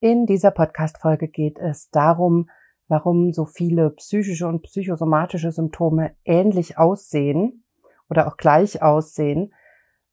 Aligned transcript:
In 0.00 0.26
dieser 0.26 0.52
Podcast-Folge 0.52 1.26
geht 1.26 1.58
es 1.58 1.90
darum, 1.90 2.48
warum 2.86 3.32
so 3.32 3.44
viele 3.46 3.90
psychische 3.90 4.46
und 4.46 4.62
psychosomatische 4.62 5.50
Symptome 5.50 6.12
ähnlich 6.24 6.78
aussehen 6.78 7.64
oder 8.08 8.28
auch 8.28 8.36
gleich 8.36 8.80
aussehen, 8.80 9.52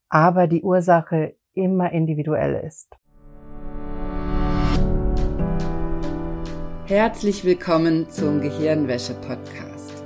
aber 0.10 0.48
die 0.48 0.64
Ursache 0.64 1.36
immer 1.54 1.92
individuell 1.92 2.66
ist. 2.66 2.96
Herzlich 6.88 7.46
willkommen 7.46 8.10
zum 8.10 8.42
Gehirnwäsche-Podcast. 8.42 10.04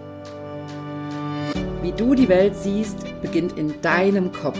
Wie 1.82 1.94
du 1.94 2.16
die 2.16 2.28
Welt 2.28 2.58
siehst, 2.58 3.22
beginnt 3.22 3.58
in 3.58 3.80
deinem 3.82 4.34
Kopf. 4.34 4.60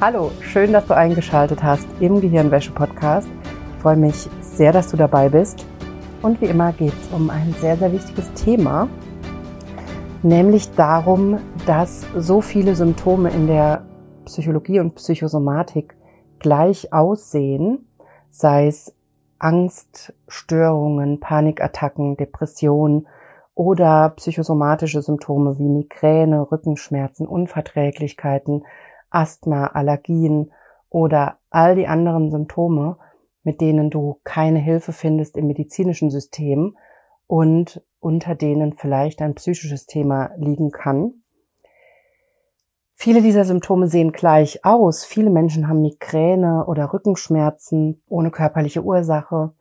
Hallo, 0.00 0.30
schön, 0.42 0.72
dass 0.72 0.86
du 0.86 0.94
eingeschaltet 0.94 1.64
hast 1.64 1.84
im 1.98 2.20
Gehirnwäsche-Podcast. 2.20 3.26
Ich 3.74 3.82
freue 3.82 3.96
mich 3.96 4.28
sehr, 4.40 4.70
dass 4.72 4.92
du 4.92 4.96
dabei 4.96 5.28
bist. 5.28 5.66
Und 6.22 6.40
wie 6.40 6.44
immer 6.44 6.72
geht 6.72 6.92
es 6.92 7.08
um 7.08 7.30
ein 7.30 7.52
sehr, 7.58 7.76
sehr 7.76 7.92
wichtiges 7.92 8.32
Thema, 8.34 8.88
nämlich 10.22 10.70
darum, 10.70 11.40
dass 11.66 12.06
so 12.16 12.40
viele 12.40 12.76
Symptome 12.76 13.30
in 13.30 13.48
der 13.48 13.86
Psychologie 14.24 14.78
und 14.78 14.94
Psychosomatik 14.94 15.96
gleich 16.38 16.92
aussehen, 16.92 17.88
sei 18.30 18.68
es 18.68 18.94
Angststörungen, 19.40 21.18
Panikattacken, 21.18 22.16
Depressionen 22.16 23.08
oder 23.56 24.10
psychosomatische 24.10 25.02
Symptome 25.02 25.58
wie 25.58 25.68
Migräne, 25.68 26.52
Rückenschmerzen, 26.52 27.26
Unverträglichkeiten, 27.26 28.62
Asthma, 29.10 29.68
Allergien 29.68 30.52
oder 30.90 31.38
all 31.50 31.74
die 31.74 31.86
anderen 31.86 32.30
Symptome, 32.30 32.96
mit 33.42 33.60
denen 33.60 33.90
du 33.90 34.20
keine 34.24 34.58
Hilfe 34.58 34.92
findest 34.92 35.36
im 35.36 35.46
medizinischen 35.46 36.10
System 36.10 36.76
und 37.26 37.82
unter 38.00 38.34
denen 38.34 38.74
vielleicht 38.74 39.22
ein 39.22 39.34
psychisches 39.34 39.86
Thema 39.86 40.30
liegen 40.36 40.70
kann. 40.70 41.14
Viele 42.94 43.22
dieser 43.22 43.44
Symptome 43.44 43.86
sehen 43.86 44.10
gleich 44.10 44.64
aus. 44.64 45.04
Viele 45.04 45.30
Menschen 45.30 45.68
haben 45.68 45.82
Migräne 45.82 46.66
oder 46.66 46.92
Rückenschmerzen 46.92 48.02
ohne 48.08 48.32
körperliche 48.32 48.82
Ursache 48.82 49.52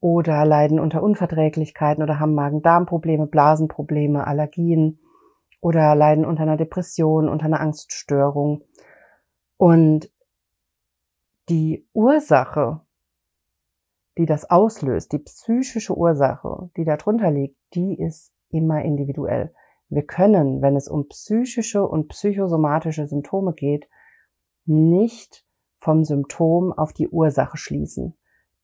oder 0.00 0.44
leiden 0.44 0.80
unter 0.80 1.00
Unverträglichkeiten 1.00 2.02
oder 2.02 2.18
haben 2.18 2.34
Magen-Darm-Probleme, 2.34 3.28
Blasenprobleme, 3.28 4.26
Allergien 4.26 4.98
oder 5.62 5.94
leiden 5.94 6.26
unter 6.26 6.42
einer 6.42 6.56
Depression, 6.56 7.28
unter 7.28 7.46
einer 7.46 7.60
Angststörung. 7.60 8.64
Und 9.56 10.10
die 11.48 11.88
Ursache, 11.92 12.80
die 14.18 14.26
das 14.26 14.50
auslöst, 14.50 15.12
die 15.12 15.20
psychische 15.20 15.96
Ursache, 15.96 16.68
die 16.76 16.84
darunter 16.84 17.30
liegt, 17.30 17.56
die 17.74 17.98
ist 17.98 18.34
immer 18.50 18.82
individuell. 18.82 19.54
Wir 19.88 20.04
können, 20.04 20.62
wenn 20.62 20.74
es 20.74 20.88
um 20.88 21.06
psychische 21.08 21.86
und 21.86 22.08
psychosomatische 22.08 23.06
Symptome 23.06 23.54
geht, 23.54 23.88
nicht 24.64 25.46
vom 25.78 26.04
Symptom 26.04 26.72
auf 26.72 26.92
die 26.92 27.08
Ursache 27.08 27.56
schließen. 27.56 28.16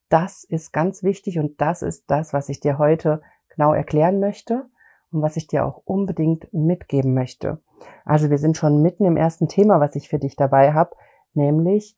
Das 0.09 0.43
ist 0.43 0.73
ganz 0.73 1.05
wichtig 1.05 1.39
und 1.39 1.61
das 1.61 1.83
ist 1.83 2.11
das, 2.11 2.33
was 2.33 2.49
ich 2.49 2.59
dir 2.59 2.79
heute 2.79 3.23
genau 3.51 3.73
erklären 3.73 4.19
möchte 4.19 4.69
und 5.11 5.23
was 5.23 5.37
ich 5.37 5.47
dir 5.47 5.65
auch 5.65 5.83
unbedingt 5.85 6.53
mitgeben 6.53 7.15
möchte. 7.15 7.61
Also 8.05 8.31
wir 8.31 8.39
sind 8.39 8.57
schon 8.57 8.83
mitten 8.83 9.05
im 9.05 9.17
ersten 9.17 9.49
Thema, 9.49 9.81
was 9.81 9.97
ich 9.97 10.09
für 10.09 10.19
dich 10.19 10.37
dabei 10.37 10.73
habe, 10.73 10.97
nämlich 11.35 11.97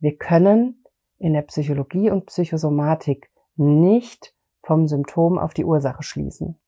wir 0.00 0.16
können 0.16 0.84
in 1.18 1.32
der 1.32 1.42
Psychologie 1.42 2.10
und 2.10 2.26
Psychosomatik 2.26 3.30
nicht 3.56 4.34
vom 4.62 4.86
Symptom 4.86 5.38
auf 5.38 5.54
die 5.54 5.64
Ursache 5.64 6.02
schließen. 6.02 6.58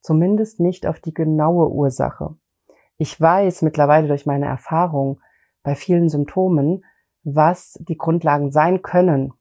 Zumindest 0.00 0.58
nicht 0.58 0.86
auf 0.86 0.98
die 0.98 1.14
genaue 1.14 1.70
Ursache. 1.70 2.34
Ich 2.96 3.20
weiß 3.20 3.62
mittlerweile 3.62 4.08
durch 4.08 4.26
meine 4.26 4.46
Erfahrung 4.46 5.20
bei 5.62 5.74
vielen 5.74 6.08
Symptomen, 6.08 6.84
was 7.22 7.78
die 7.80 7.96
Grundlagen 7.96 8.50
sein 8.50 8.82
können 8.82 9.32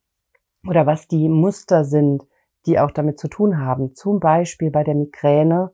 oder 0.68 0.86
was 0.86 1.08
die 1.08 1.30
Muster 1.30 1.84
sind, 1.84 2.28
die 2.66 2.80
auch 2.80 2.92
damit 2.92 3.20
zu 3.20 3.28
tun 3.28 3.60
haben. 3.60 3.96
Zum 3.96 4.20
Beispiel 4.20 4.72
bei 4.72 4.84
der 4.84 4.96
Migräne 4.96 5.72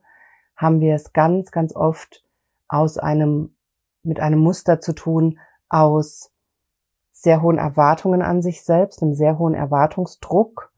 haben 0.56 0.80
wir 0.80 0.94
es 0.94 1.12
ganz, 1.12 1.50
ganz 1.50 1.74
oft 1.74 2.24
aus 2.66 2.98
einem, 2.98 3.54
mit 4.02 4.20
einem 4.20 4.40
Muster 4.40 4.80
zu 4.80 4.94
tun 4.94 5.38
aus 5.68 6.32
sehr 7.12 7.42
hohen 7.42 7.58
Erwartungen 7.58 8.22
an 8.22 8.42
sich 8.42 8.62
selbst, 8.62 9.02
einem 9.02 9.14
sehr 9.14 9.38
hohen 9.38 9.54
Erwartungsdruck 9.54 10.72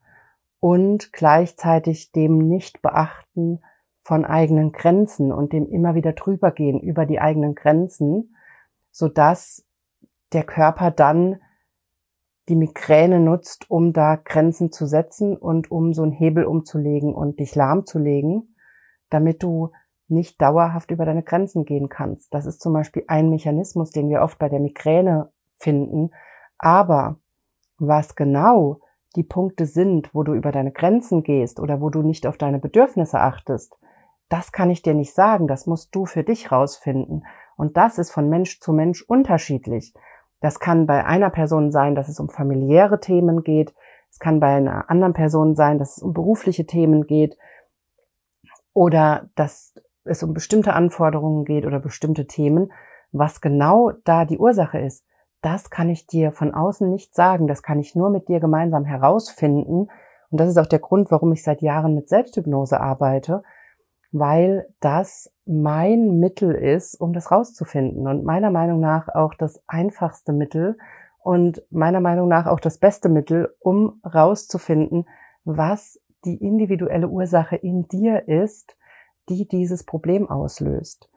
und 0.59 1.13
gleichzeitig 1.13 2.13
dem 2.13 2.39
Nicht-Beachten 2.39 3.63
von 4.01 4.25
eigenen 4.25 4.73
Grenzen 4.73 5.33
und 5.33 5.53
dem 5.53 5.67
immer 5.67 5.95
wieder 5.95 6.13
drübergehen 6.13 6.81
über 6.81 7.07
die 7.07 7.21
eigenen 7.21 7.55
Grenzen, 7.55 8.35
so 8.91 9.09
dass 9.09 9.67
der 10.33 10.45
Körper 10.45 10.91
dann 10.91 11.41
die 12.49 12.57
Migräne 12.57 13.21
nutzt, 13.21 13.71
um 13.71 13.93
da 13.93 14.17
Grenzen 14.17 14.73
zu 14.73 14.87
setzen 14.87 15.37
und 15.37 15.71
um 15.71 15.93
so 15.93 16.03
einen 16.03 16.13
Hebel 16.13 16.45
umzulegen 16.45 17.15
und 17.15 17.39
dich 17.39 17.55
lahmzulegen, 17.55 18.57
damit 19.11 19.43
du 19.43 19.71
nicht 20.09 20.41
dauerhaft 20.43 20.91
über 20.91 21.05
deine 21.05 21.23
Grenzen 21.23 21.65
gehen 21.65 21.89
kannst. 21.89 22.35
Das 22.35 22.47
ist 22.47 22.61
zum 22.61 22.73
Beispiel 22.73 23.05
ein 23.07 23.31
Mechanismus, 23.31 23.91
den 23.91 24.09
wir 24.09 24.23
oft 24.23 24.39
bei 24.39 24.49
der 24.49 24.61
Migräne 24.61 25.31
finden. 25.57 26.11
Aber 26.59 27.17
was 27.79 28.17
genau 28.17 28.81
die 29.17 29.23
Punkte 29.23 29.67
sind, 29.67 30.15
wo 30.15 30.23
du 30.23 30.35
über 30.35 30.53
deine 30.53 30.73
Grenzen 30.73 31.23
gehst 31.23 31.61
oder 31.61 31.81
wo 31.81 31.91
du 31.91 32.03
nicht 32.03 32.27
auf 32.27 32.37
deine 32.37 32.59
Bedürfnisse 32.59 33.21
achtest, 33.21 33.77
das 34.29 34.53
kann 34.53 34.71
ich 34.71 34.83
dir 34.83 34.95
nicht 34.95 35.15
sagen. 35.15 35.47
Das 35.47 35.67
musst 35.67 35.95
du 35.95 36.07
für 36.07 36.23
dich 36.23 36.53
rausfinden. 36.53 37.25
Und 37.57 37.77
das 37.77 37.99
ist 37.99 38.11
von 38.11 38.29
Mensch 38.29 38.61
zu 38.61 38.73
Mensch 38.73 39.03
unterschiedlich. 39.03 39.95
Das 40.41 40.59
kann 40.59 40.87
bei 40.87 41.05
einer 41.05 41.31
Person 41.31 41.71
sein, 41.71 41.95
dass 41.95 42.09
es 42.09 42.19
um 42.19 42.29
familiäre 42.29 43.01
Themen 43.01 43.43
geht. 43.43 43.75
Es 44.11 44.19
kann 44.19 44.41
bei 44.41 44.55
einer 44.55 44.91
anderen 44.91 45.13
Person 45.13 45.55
sein, 45.55 45.79
dass 45.79 45.99
es 45.99 46.03
um 46.03 46.13
berufliche 46.13 46.67
Themen 46.67 47.07
geht 47.07 47.37
oder 48.73 49.29
dass 49.35 49.75
es 50.05 50.23
um 50.23 50.33
bestimmte 50.33 50.73
Anforderungen 50.73 51.45
geht 51.45 51.67
oder 51.67 51.79
bestimmte 51.79 52.27
Themen. 52.27 52.73
Was 53.13 53.41
genau 53.41 53.93
da 54.05 54.25
die 54.25 54.39
Ursache 54.39 54.79
ist, 54.79 55.05
das 55.43 55.71
kann 55.71 55.89
ich 55.89 56.07
dir 56.07 56.33
von 56.33 56.55
außen 56.55 56.91
nicht 56.91 57.15
sagen. 57.15 57.47
Das 57.47 57.63
kann 57.63 57.79
ich 57.79 57.95
nur 57.95 58.11
mit 58.11 58.29
dir 58.29 58.41
gemeinsam 58.41 58.85
herausfinden. 58.85 59.89
Und 60.31 60.41
das 60.41 60.49
ist 60.49 60.59
auch 60.59 60.67
der 60.67 60.79
Grund, 60.79 61.11
warum 61.11 61.33
ich 61.33 61.43
seit 61.43 61.63
Jahren 61.63 61.95
mit 61.95 62.09
Selbsthypnose 62.09 62.81
arbeite, 62.81 63.43
weil 64.13 64.69
das 64.81 65.33
mein 65.47 66.19
Mittel 66.19 66.55
ist, 66.55 66.95
um 67.01 67.13
das 67.13 67.31
rauszufinden 67.31 68.07
und 68.07 68.25
meiner 68.25 68.51
Meinung 68.51 68.81
nach 68.81 69.09
auch 69.09 69.35
das 69.35 69.63
einfachste 69.67 70.33
Mittel 70.33 70.79
und 71.23 71.63
meiner 71.71 72.01
Meinung 72.01 72.29
nach 72.29 72.47
auch 72.47 72.61
das 72.61 72.79
beste 72.79 73.09
Mittel, 73.09 73.55
um 73.61 74.01
rauszufinden, 74.05 75.07
was 75.45 76.01
die 76.25 76.37
individuelle 76.37 77.09
Ursache 77.09 77.57
in 77.57 77.89
dir 77.89 78.29
ist, 78.29 78.77
die 79.29 79.47
dieses 79.47 79.85
Problem 79.85 80.29
auslöst. 80.29 81.11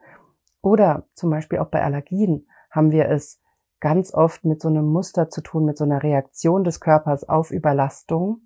Oder 0.62 1.06
zum 1.14 1.30
Beispiel 1.30 1.58
auch 1.58 1.68
bei 1.68 1.82
Allergien 1.82 2.46
haben 2.70 2.90
wir 2.90 3.08
es 3.08 3.40
ganz 3.80 4.14
oft 4.14 4.44
mit 4.44 4.62
so 4.62 4.68
einem 4.68 4.86
Muster 4.86 5.28
zu 5.28 5.42
tun, 5.42 5.64
mit 5.64 5.76
so 5.76 5.84
einer 5.84 6.02
Reaktion 6.02 6.64
des 6.64 6.80
Körpers 6.80 7.28
auf 7.28 7.50
Überlastung. 7.50 8.40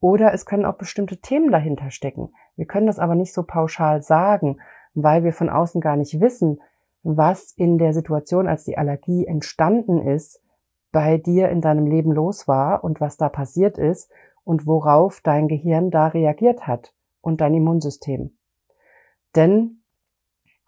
Oder 0.00 0.32
es 0.32 0.46
können 0.46 0.64
auch 0.64 0.76
bestimmte 0.76 1.20
Themen 1.20 1.50
dahinter 1.50 1.90
stecken. 1.90 2.32
Wir 2.60 2.66
können 2.66 2.86
das 2.86 2.98
aber 2.98 3.14
nicht 3.14 3.32
so 3.32 3.42
pauschal 3.42 4.02
sagen, 4.02 4.58
weil 4.92 5.24
wir 5.24 5.32
von 5.32 5.48
außen 5.48 5.80
gar 5.80 5.96
nicht 5.96 6.20
wissen, 6.20 6.60
was 7.02 7.52
in 7.52 7.78
der 7.78 7.94
Situation, 7.94 8.46
als 8.46 8.64
die 8.64 8.76
Allergie 8.76 9.24
entstanden 9.24 10.06
ist, 10.06 10.42
bei 10.92 11.16
dir 11.16 11.48
in 11.48 11.62
deinem 11.62 11.86
Leben 11.86 12.12
los 12.12 12.46
war 12.48 12.84
und 12.84 13.00
was 13.00 13.16
da 13.16 13.30
passiert 13.30 13.78
ist 13.78 14.12
und 14.44 14.66
worauf 14.66 15.22
dein 15.22 15.48
Gehirn 15.48 15.90
da 15.90 16.08
reagiert 16.08 16.66
hat 16.66 16.92
und 17.22 17.40
dein 17.40 17.54
Immunsystem. 17.54 18.36
Denn, 19.34 19.82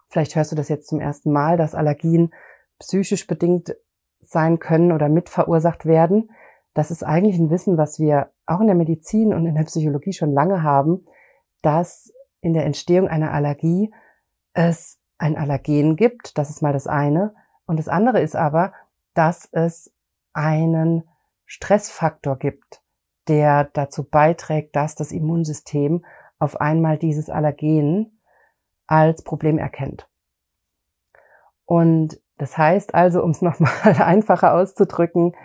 vielleicht 0.09 0.35
hörst 0.35 0.51
du 0.51 0.55
das 0.55 0.69
jetzt 0.69 0.87
zum 0.87 0.99
ersten 0.99 1.31
Mal, 1.31 1.57
dass 1.57 1.75
Allergien 1.75 2.33
psychisch 2.79 3.27
bedingt 3.27 3.75
sein 4.19 4.57
können 4.57 4.93
oder 4.93 5.09
mit 5.09 5.29
verursacht 5.29 5.85
werden. 5.85 6.31
das 6.73 6.89
ist 6.89 7.03
eigentlich 7.03 7.37
ein 7.37 7.51
Wissen, 7.51 7.77
was 7.77 7.99
wir 7.99 8.31
auch 8.47 8.61
in 8.61 8.65
der 8.65 8.75
Medizin 8.75 9.31
und 9.31 9.45
in 9.45 9.53
der 9.53 9.65
Psychologie 9.65 10.13
schon 10.13 10.33
lange 10.33 10.63
haben, 10.63 11.05
dass 11.63 12.13
in 12.41 12.53
der 12.53 12.65
Entstehung 12.65 13.07
einer 13.07 13.33
Allergie 13.33 13.91
es 14.53 14.99
ein 15.17 15.35
Allergen 15.35 15.95
gibt. 15.95 16.37
Das 16.37 16.51
ist 16.51 16.61
mal 16.61 16.73
das 16.73 16.85
eine. 16.85 17.33
Und 17.65 17.79
das 17.79 17.87
andere 17.87 18.21
ist 18.21 18.35
aber, 18.35 18.73
dass 19.15 19.47
es 19.51 19.91
einen 20.33 21.07
Stressfaktor 21.45 22.37
gibt, 22.37 22.81
der 23.27 23.65
dazu 23.65 24.03
beiträgt, 24.03 24.75
dass 24.75 24.95
das 24.95 25.11
Immunsystem 25.11 26.05
auf 26.39 26.59
einmal 26.59 26.97
dieses 26.97 27.29
Allergen 27.29 28.19
als 28.85 29.23
Problem 29.23 29.57
erkennt. 29.57 30.09
Und 31.65 32.19
das 32.37 32.57
heißt 32.57 32.93
also, 32.93 33.23
um 33.23 33.31
es 33.31 33.41
nochmal 33.41 33.71
einfacher 34.01 34.53
auszudrücken, 34.53 35.35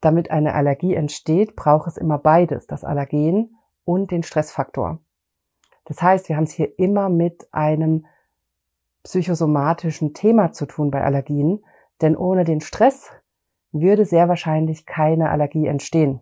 damit 0.00 0.30
eine 0.30 0.54
Allergie 0.54 0.94
entsteht, 0.94 1.56
braucht 1.56 1.88
es 1.88 1.96
immer 1.96 2.18
beides, 2.18 2.66
das 2.66 2.84
Allergen 2.84 3.56
und 3.90 4.12
den 4.12 4.22
Stressfaktor. 4.22 5.00
Das 5.84 6.00
heißt, 6.00 6.28
wir 6.28 6.36
haben 6.36 6.44
es 6.44 6.52
hier 6.52 6.78
immer 6.78 7.08
mit 7.08 7.48
einem 7.50 8.06
psychosomatischen 9.02 10.14
Thema 10.14 10.52
zu 10.52 10.66
tun 10.66 10.92
bei 10.92 11.02
Allergien, 11.02 11.64
denn 12.00 12.16
ohne 12.16 12.44
den 12.44 12.60
Stress 12.60 13.10
würde 13.72 14.04
sehr 14.04 14.28
wahrscheinlich 14.28 14.86
keine 14.86 15.30
Allergie 15.30 15.66
entstehen. 15.66 16.20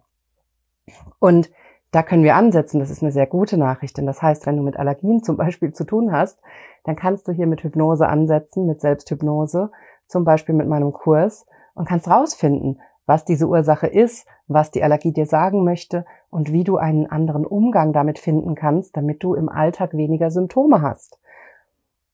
Und 1.19 1.50
da 1.91 2.03
können 2.03 2.23
wir 2.23 2.37
ansetzen. 2.37 2.81
Das 2.81 2.88
ist 2.88 3.03
eine 3.03 3.12
sehr 3.12 3.26
gute 3.26 3.59
Nachricht. 3.59 3.99
Denn 3.99 4.06
das 4.06 4.23
heißt, 4.23 4.47
wenn 4.47 4.56
du 4.56 4.62
mit 4.62 4.79
Allergien 4.79 5.23
zum 5.23 5.37
Beispiel 5.37 5.73
zu 5.73 5.85
tun 5.85 6.11
hast, 6.11 6.41
dann 6.85 6.97
kannst 6.97 7.29
du 7.29 7.32
hier 7.32 7.47
mit 7.47 7.62
Hypnose 7.62 8.06
ansetzen, 8.06 8.67
mit 8.67 8.81
Selbsthypnose, 8.81 9.71
zum 10.06 10.25
Beispiel 10.25 10.55
mit 10.55 10.69
meinem 10.69 10.93
Kurs 10.93 11.47
und 11.75 11.87
kannst 11.87 12.09
rausfinden, 12.09 12.81
was 13.08 13.25
diese 13.25 13.49
Ursache 13.49 13.87
ist, 13.87 14.28
was 14.49 14.70
die 14.70 14.82
Allergie 14.82 15.12
dir 15.12 15.25
sagen 15.25 15.64
möchte 15.64 16.05
und 16.28 16.52
wie 16.52 16.62
du 16.62 16.76
einen 16.76 17.06
anderen 17.06 17.46
Umgang 17.46 17.94
damit 17.94 18.19
finden 18.19 18.55
kannst, 18.55 18.99
damit 18.99 19.22
du 19.25 19.32
im 19.34 19.49
Alltag 19.49 19.94
weniger 19.94 20.31
Symptome 20.31 20.82
hast. 20.82 21.19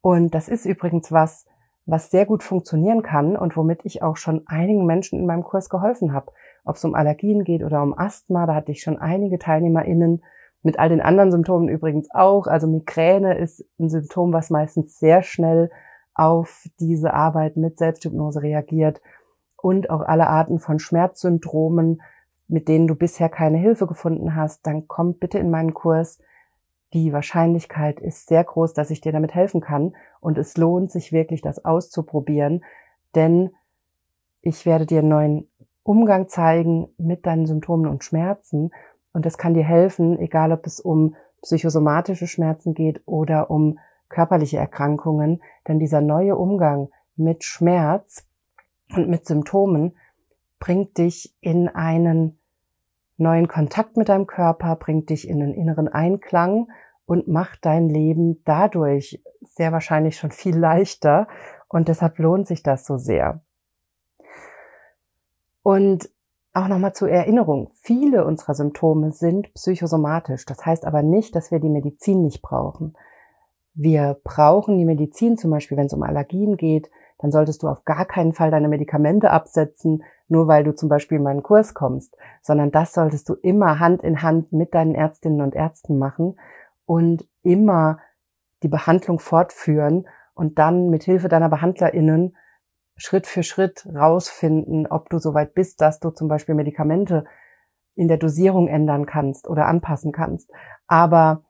Und 0.02 0.36
das 0.36 0.48
ist 0.48 0.64
übrigens 0.64 1.10
was, 1.10 1.46
was 1.84 2.12
sehr 2.12 2.26
gut 2.26 2.44
funktionieren 2.44 3.02
kann 3.02 3.36
und 3.36 3.56
womit 3.56 3.80
ich 3.82 4.04
auch 4.04 4.16
schon 4.16 4.44
einigen 4.46 4.86
Menschen 4.86 5.18
in 5.18 5.26
meinem 5.26 5.42
Kurs 5.42 5.68
geholfen 5.68 6.12
habe. 6.12 6.30
Ob 6.64 6.76
es 6.76 6.84
um 6.84 6.94
Allergien 6.94 7.42
geht 7.42 7.64
oder 7.64 7.82
um 7.82 7.98
Asthma, 7.98 8.46
da 8.46 8.54
hatte 8.54 8.70
ich 8.70 8.80
schon 8.80 8.96
einige 8.96 9.40
TeilnehmerInnen 9.40 10.22
mit 10.62 10.78
all 10.78 10.90
den 10.90 11.00
anderen 11.00 11.32
Symptomen 11.32 11.68
übrigens 11.68 12.08
auch. 12.14 12.46
Also 12.46 12.68
Migräne 12.68 13.36
ist 13.36 13.66
ein 13.80 13.88
Symptom, 13.88 14.32
was 14.32 14.48
meistens 14.48 15.00
sehr 15.00 15.24
schnell 15.24 15.72
auf 16.14 16.68
diese 16.78 17.12
Arbeit 17.12 17.56
mit 17.56 17.78
Selbsthypnose 17.78 18.42
reagiert 18.42 19.00
und 19.64 19.90
auch 19.90 20.02
alle 20.02 20.28
Arten 20.28 20.58
von 20.58 20.78
Schmerzsyndromen, 20.78 22.02
mit 22.46 22.68
denen 22.68 22.86
du 22.86 22.94
bisher 22.94 23.28
keine 23.28 23.56
Hilfe 23.56 23.86
gefunden 23.86 24.36
hast, 24.36 24.66
dann 24.66 24.86
komm 24.86 25.14
bitte 25.14 25.38
in 25.38 25.50
meinen 25.50 25.72
Kurs 25.74 26.18
die 26.94 27.12
Wahrscheinlichkeit 27.12 27.98
ist 27.98 28.28
sehr 28.28 28.44
groß, 28.44 28.72
dass 28.72 28.90
ich 28.90 29.00
dir 29.00 29.10
damit 29.10 29.34
helfen 29.34 29.60
kann. 29.60 29.94
Und 30.20 30.38
es 30.38 30.56
lohnt 30.56 30.92
sich 30.92 31.12
wirklich, 31.12 31.42
das 31.42 31.64
auszuprobieren, 31.64 32.64
denn 33.16 33.50
ich 34.42 34.64
werde 34.64 34.86
dir 34.86 35.00
einen 35.00 35.08
neuen 35.08 35.50
Umgang 35.82 36.28
zeigen 36.28 36.88
mit 36.96 37.26
deinen 37.26 37.46
Symptomen 37.46 37.88
und 37.88 38.04
Schmerzen. 38.04 38.70
Und 39.12 39.26
das 39.26 39.38
kann 39.38 39.54
dir 39.54 39.64
helfen, 39.64 40.18
egal 40.20 40.52
ob 40.52 40.66
es 40.66 40.78
um 40.78 41.16
psychosomatische 41.42 42.28
Schmerzen 42.28 42.74
geht 42.74 43.02
oder 43.06 43.50
um 43.50 43.78
körperliche 44.08 44.58
Erkrankungen. 44.58 45.42
Denn 45.66 45.80
dieser 45.80 46.00
neue 46.00 46.36
Umgang 46.36 46.90
mit 47.16 47.42
Schmerz 47.42 48.24
und 48.90 49.08
mit 49.08 49.26
Symptomen 49.26 49.96
bringt 50.58 50.98
dich 50.98 51.34
in 51.40 51.68
einen 51.68 52.38
neuen 53.16 53.48
Kontakt 53.48 53.96
mit 53.96 54.08
deinem 54.08 54.26
Körper, 54.26 54.76
bringt 54.76 55.10
dich 55.10 55.28
in 55.28 55.42
einen 55.42 55.54
inneren 55.54 55.88
Einklang 55.88 56.68
und 57.06 57.28
macht 57.28 57.64
dein 57.64 57.88
Leben 57.88 58.42
dadurch 58.44 59.22
sehr 59.40 59.72
wahrscheinlich 59.72 60.16
schon 60.16 60.30
viel 60.30 60.56
leichter 60.56 61.28
und 61.68 61.88
deshalb 61.88 62.18
lohnt 62.18 62.46
sich 62.46 62.62
das 62.62 62.86
so 62.86 62.96
sehr. 62.96 63.42
Und 65.62 66.10
auch 66.52 66.68
nochmal 66.68 66.94
zur 66.94 67.10
Erinnerung, 67.10 67.70
viele 67.82 68.24
unserer 68.24 68.54
Symptome 68.54 69.10
sind 69.10 69.52
psychosomatisch. 69.54 70.46
Das 70.46 70.64
heißt 70.64 70.84
aber 70.84 71.02
nicht, 71.02 71.34
dass 71.34 71.50
wir 71.50 71.58
die 71.58 71.68
Medizin 71.68 72.22
nicht 72.22 72.42
brauchen. 72.42 72.96
Wir 73.74 74.20
brauchen 74.22 74.78
die 74.78 74.84
Medizin 74.84 75.36
zum 75.36 75.50
Beispiel, 75.50 75.76
wenn 75.76 75.86
es 75.86 75.92
um 75.92 76.04
Allergien 76.04 76.56
geht, 76.56 76.90
dann 77.24 77.32
solltest 77.32 77.62
du 77.62 77.68
auf 77.68 77.86
gar 77.86 78.04
keinen 78.04 78.34
Fall 78.34 78.50
deine 78.50 78.68
Medikamente 78.68 79.30
absetzen, 79.30 80.02
nur 80.28 80.46
weil 80.46 80.62
du 80.62 80.74
zum 80.74 80.90
Beispiel 80.90 81.16
in 81.16 81.24
meinen 81.24 81.42
Kurs 81.42 81.72
kommst, 81.72 82.18
sondern 82.42 82.70
das 82.70 82.92
solltest 82.92 83.30
du 83.30 83.34
immer 83.40 83.78
Hand 83.78 84.02
in 84.02 84.20
Hand 84.20 84.52
mit 84.52 84.74
deinen 84.74 84.94
Ärztinnen 84.94 85.40
und 85.40 85.54
Ärzten 85.54 85.96
machen 85.96 86.38
und 86.84 87.26
immer 87.42 87.98
die 88.62 88.68
Behandlung 88.68 89.20
fortführen 89.20 90.06
und 90.34 90.58
dann 90.58 90.90
mit 90.90 91.04
Hilfe 91.04 91.30
deiner 91.30 91.48
BehandlerInnen 91.48 92.36
Schritt 92.96 93.26
für 93.26 93.42
Schritt 93.42 93.86
rausfinden, 93.86 94.86
ob 94.86 95.08
du 95.08 95.16
soweit 95.16 95.54
bist, 95.54 95.80
dass 95.80 96.00
du 96.00 96.10
zum 96.10 96.28
Beispiel 96.28 96.54
Medikamente 96.54 97.24
in 97.94 98.08
der 98.08 98.18
Dosierung 98.18 98.68
ändern 98.68 99.06
kannst 99.06 99.48
oder 99.48 99.64
anpassen 99.64 100.12
kannst. 100.12 100.50
Aber 100.88 101.42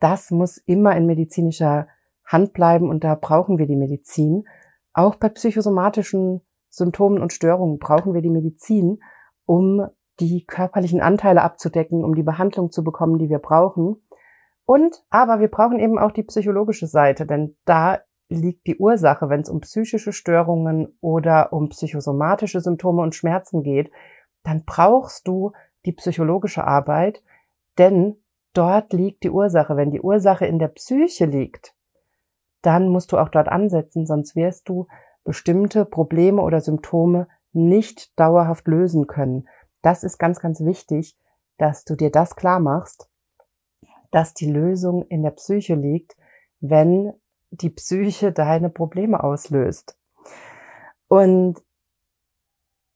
das 0.00 0.32
muss 0.32 0.58
immer 0.58 0.96
in 0.96 1.06
medizinischer 1.06 1.86
Hand 2.24 2.54
bleiben 2.54 2.88
und 2.88 3.04
da 3.04 3.14
brauchen 3.14 3.58
wir 3.58 3.68
die 3.68 3.76
Medizin. 3.76 4.48
Auch 4.94 5.16
bei 5.16 5.28
psychosomatischen 5.28 6.42
Symptomen 6.68 7.22
und 7.22 7.32
Störungen 7.32 7.78
brauchen 7.78 8.14
wir 8.14 8.22
die 8.22 8.30
Medizin, 8.30 9.00
um 9.46 9.86
die 10.20 10.44
körperlichen 10.44 11.00
Anteile 11.00 11.42
abzudecken, 11.42 12.04
um 12.04 12.14
die 12.14 12.22
Behandlung 12.22 12.70
zu 12.70 12.84
bekommen, 12.84 13.18
die 13.18 13.28
wir 13.28 13.38
brauchen. 13.38 13.96
Und, 14.64 15.04
aber 15.10 15.40
wir 15.40 15.48
brauchen 15.48 15.80
eben 15.80 15.98
auch 15.98 16.12
die 16.12 16.22
psychologische 16.22 16.86
Seite, 16.86 17.26
denn 17.26 17.56
da 17.64 18.00
liegt 18.28 18.66
die 18.66 18.78
Ursache, 18.78 19.28
wenn 19.28 19.40
es 19.40 19.50
um 19.50 19.60
psychische 19.60 20.12
Störungen 20.12 20.96
oder 21.00 21.52
um 21.52 21.68
psychosomatische 21.68 22.60
Symptome 22.60 23.02
und 23.02 23.14
Schmerzen 23.14 23.62
geht, 23.62 23.90
dann 24.42 24.64
brauchst 24.64 25.26
du 25.28 25.52
die 25.84 25.92
psychologische 25.92 26.64
Arbeit, 26.64 27.22
denn 27.78 28.16
dort 28.54 28.92
liegt 28.92 29.24
die 29.24 29.30
Ursache. 29.30 29.76
Wenn 29.76 29.90
die 29.90 30.00
Ursache 30.00 30.46
in 30.46 30.58
der 30.58 30.68
Psyche 30.68 31.26
liegt, 31.26 31.74
dann 32.62 32.88
musst 32.88 33.12
du 33.12 33.18
auch 33.18 33.28
dort 33.28 33.48
ansetzen, 33.48 34.06
sonst 34.06 34.36
wirst 34.36 34.68
du 34.68 34.86
bestimmte 35.24 35.84
Probleme 35.84 36.42
oder 36.42 36.60
Symptome 36.60 37.28
nicht 37.52 38.18
dauerhaft 38.18 38.66
lösen 38.66 39.06
können. 39.06 39.48
Das 39.82 40.04
ist 40.04 40.18
ganz, 40.18 40.40
ganz 40.40 40.60
wichtig, 40.64 41.16
dass 41.58 41.84
du 41.84 41.96
dir 41.96 42.10
das 42.10 42.34
klar 42.36 42.60
machst 42.60 43.08
dass 44.12 44.34
die 44.34 44.50
Lösung 44.50 45.06
in 45.08 45.24
der 45.24 45.32
Psyche 45.32 45.74
liegt, 45.74 46.16
wenn 46.60 47.12
die 47.50 47.70
Psyche 47.70 48.30
deine 48.30 48.70
Probleme 48.70 49.24
auslöst. 49.24 49.96
Und 51.08 51.60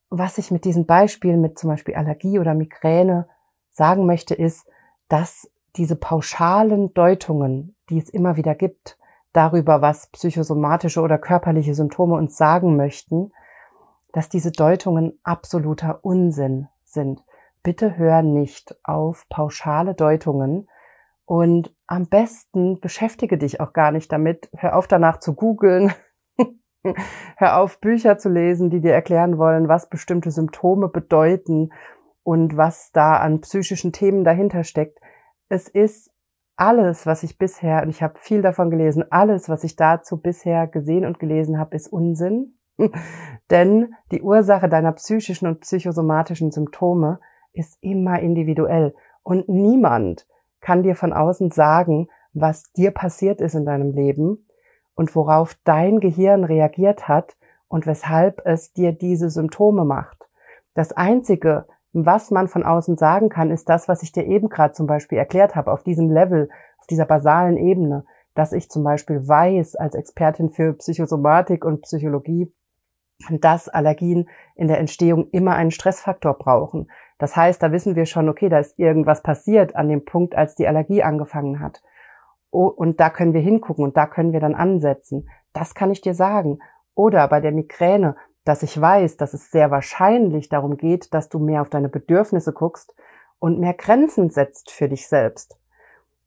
was 0.09 0.39
ich 0.39 0.53
mit 0.53 0.65
diesen 0.65 0.87
Beispielen, 0.87 1.41
mit 1.41 1.59
zum 1.59 1.71
Beispiel 1.71 1.97
Allergie 1.97 2.39
oder 2.39 2.55
Migräne 2.55 3.29
sagen 3.71 4.07
möchte, 4.07 4.35
ist, 4.35 4.69
dass 5.09 5.51
diese 5.77 5.97
pauschalen 5.97 6.95
Deutungen, 6.95 7.75
die 7.91 7.99
es 7.99 8.09
immer 8.09 8.37
wieder 8.37 8.55
gibt, 8.55 8.99
darüber, 9.37 9.83
was 9.83 10.09
psychosomatische 10.09 11.01
oder 11.01 11.19
körperliche 11.19 11.75
Symptome 11.75 12.15
uns 12.15 12.37
sagen 12.37 12.77
möchten, 12.77 13.33
dass 14.13 14.29
diese 14.29 14.53
Deutungen 14.53 15.19
absoluter 15.23 16.01
Unsinn 16.03 16.69
sind. 16.85 17.23
Bitte 17.63 17.97
hör 17.97 18.23
nicht 18.23 18.75
auf 18.85 19.27
pauschale 19.29 19.95
Deutungen, 19.95 20.69
und 21.27 21.75
am 21.89 22.07
besten 22.07 22.81
beschäftige 22.81 23.37
dich 23.37 23.61
auch 23.61 23.73
gar 23.73 23.91
nicht 23.91 24.11
damit. 24.13 24.49
Hör 24.57 24.77
auf 24.77 24.87
danach 24.87 25.19
zu 25.19 25.35
googeln. 25.35 25.93
Hör 27.37 27.59
auf 27.59 27.81
Bücher 27.81 28.17
zu 28.17 28.29
lesen, 28.29 28.71
die 28.71 28.81
dir 28.81 28.93
erklären 28.93 29.37
wollen, 29.37 29.69
was 29.69 29.91
bestimmte 29.91 30.31
Symptome 30.31 30.89
bedeuten 30.89 31.73
und 32.23 32.57
was 32.57 32.93
da 32.93 33.17
an 33.17 33.41
psychischen 33.41 33.93
Themen 33.93 34.23
dahinter 34.23 34.63
steckt. 34.63 35.01
Es 35.49 35.67
ist 35.67 36.13
alles, 36.57 37.07
was 37.07 37.23
ich 37.23 37.39
bisher, 37.39 37.83
und 37.83 37.91
ich 37.91 38.03
habe 38.03 38.19
viel 38.19 38.43
davon 38.43 38.71
gelesen, 38.71 39.05
alles, 39.11 39.49
was 39.49 39.65
ich 39.65 39.77
dazu 39.77 40.17
bisher 40.17 40.67
gesehen 40.67 41.05
und 41.05 41.19
gelesen 41.19 41.59
habe, 41.59 41.77
ist 41.77 41.89
Unsinn. 41.89 42.55
Denn 43.51 43.95
die 44.11 44.23
Ursache 44.23 44.69
deiner 44.69 44.93
psychischen 44.93 45.47
und 45.47 45.61
psychosomatischen 45.61 46.51
Symptome 46.51 47.21
ist 47.53 47.79
immer 47.83 48.21
individuell. 48.21 48.95
Und 49.23 49.49
niemand 49.49 50.27
kann 50.61 50.83
dir 50.83 50.95
von 50.95 51.13
außen 51.13 51.51
sagen, 51.51 52.09
was 52.33 52.73
dir 52.73 52.91
passiert 52.91 53.41
ist 53.41 53.55
in 53.55 53.65
deinem 53.65 53.93
Leben 53.93 54.47
und 54.95 55.15
worauf 55.15 55.57
dein 55.65 56.01
Gehirn 56.01 56.45
reagiert 56.45 57.09
hat 57.09 57.37
und 57.69 57.87
weshalb 57.87 58.43
es 58.45 58.73
dir 58.73 58.93
diese 58.93 59.31
Symptome 59.31 59.85
macht. 59.85 60.29
Das 60.75 60.93
Einzige, 60.93 61.67
was 61.93 62.31
man 62.31 62.49
von 62.49 62.63
außen 62.63 62.97
sagen 62.97 63.29
kann, 63.29 63.51
ist 63.51 63.69
das, 63.69 63.89
was 63.89 64.03
ich 64.03 64.13
dir 64.13 64.27
eben 64.27 64.49
gerade 64.49 64.75
zum 64.75 64.87
Beispiel 64.87 65.19
erklärt 65.19 65.57
habe, 65.57 65.73
auf 65.73 65.83
diesem 65.83 66.11
Level, 66.11 66.49
auf 66.79 66.87
dieser 66.87 67.07
basalen 67.07 67.57
Ebene, 67.57 68.05
dass 68.35 68.53
ich 68.53 68.71
zum 68.71 68.85
Beispiel 68.85 69.27
weiß 69.27 69.77
als 69.77 69.95
Expertin 69.95 70.51
für 70.51 70.75
Psychosomatik 70.75 71.65
und 71.65 71.83
Psychologie, 71.83 72.53
dass 73.31 73.69
Allergien 73.69 74.29
in 74.55 74.69
der 74.69 74.79
Entstehung 74.79 75.31
immer 75.31 75.55
einen 75.55 75.71
Stressfaktor 75.71 76.35
brauchen. 76.35 76.91
Das 77.19 77.35
heißt, 77.35 77.63
da 77.63 77.73
wissen 77.73 77.97
wir 77.97 78.05
schon, 78.05 78.29
okay, 78.29 78.51
da 78.51 78.59
ist 78.59 78.79
irgendwas 78.79 79.23
passiert 79.23 79.75
an 79.75 79.89
dem 79.89 80.05
Punkt, 80.05 80.35
als 80.35 80.55
die 80.55 80.69
Allergie 80.69 81.03
angefangen 81.03 81.61
hat. 81.61 81.83
Und 82.51 83.01
da 83.01 83.11
können 83.11 83.33
wir 83.33 83.41
hingucken 83.41 83.85
und 83.85 83.97
da 83.97 84.07
können 84.07 84.33
wir 84.33 84.41
dann 84.41 84.55
ansetzen. 84.55 85.29
Das 85.53 85.75
kann 85.75 85.91
ich 85.91 86.03
dir 86.03 86.15
sagen. 86.15 86.59
Oder 86.95 87.27
bei 87.29 87.41
der 87.41 87.53
Migräne, 87.53 88.17
dass 88.47 88.63
ich 88.63 88.81
weiß, 88.81 89.17
dass 89.17 89.35
es 89.35 89.51
sehr 89.51 89.73
wahrscheinlich 89.73 90.49
darum 90.49 90.77
geht, 90.77 91.13
dass 91.13 91.29
du 91.29 91.41
mehr 91.41 91.61
auf 91.63 91.69
deine 91.69 91.89
Bedürfnisse 91.89 92.53
guckst 92.53 92.95
und 93.41 93.59
mehr 93.59 93.75
Grenzen 93.75 94.31
setzt 94.31 94.71
für 94.71 94.89
dich 94.89 95.09
selbst. 95.09 95.59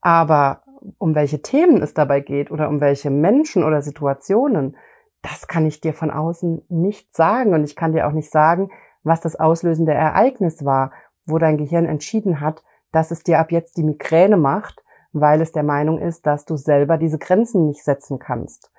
Aber 0.01 0.63
um 0.97 1.15
welche 1.15 1.41
Themen 1.41 1.81
es 1.81 1.93
dabei 1.93 2.19
geht 2.19 2.51
oder 2.51 2.67
um 2.67 2.81
welche 2.81 3.09
Menschen 3.09 3.63
oder 3.63 3.81
Situationen, 3.81 4.75
das 5.21 5.47
kann 5.47 5.65
ich 5.65 5.79
dir 5.79 5.93
von 5.93 6.11
außen 6.11 6.65
nicht 6.67 7.15
sagen. 7.15 7.53
Und 7.53 7.63
ich 7.63 7.77
kann 7.77 7.93
dir 7.93 8.05
auch 8.05 8.11
nicht 8.11 8.31
sagen, 8.31 8.69
was 9.03 9.21
das 9.21 9.37
auslösende 9.37 9.93
Ereignis 9.93 10.65
war, 10.65 10.91
wo 11.25 11.37
dein 11.37 11.57
Gehirn 11.57 11.85
entschieden 11.85 12.41
hat, 12.41 12.63
dass 12.91 13.11
es 13.11 13.23
dir 13.23 13.39
ab 13.39 13.51
jetzt 13.51 13.77
die 13.77 13.83
Migräne 13.83 14.35
macht, 14.35 14.83
weil 15.13 15.39
es 15.39 15.53
der 15.53 15.63
Meinung 15.63 15.99
ist, 15.99 16.25
dass 16.25 16.43
du 16.43 16.57
selber 16.57 16.97
diese 16.97 17.17
Grenzen 17.17 17.65
nicht 17.65 17.83
setzen 17.85 18.19
kannst. 18.19 18.71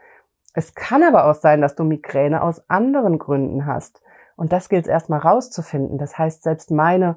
Es 0.52 0.74
kann 0.74 1.02
aber 1.02 1.26
auch 1.30 1.34
sein, 1.34 1.60
dass 1.60 1.76
du 1.76 1.84
Migräne 1.84 2.42
aus 2.42 2.68
anderen 2.68 3.18
Gründen 3.18 3.66
hast. 3.66 4.02
Und 4.36 4.52
das 4.52 4.68
gilt 4.68 4.86
es 4.86 4.90
erstmal 4.90 5.20
rauszufinden. 5.20 5.98
Das 5.98 6.18
heißt, 6.18 6.42
selbst 6.42 6.70
meine 6.70 7.16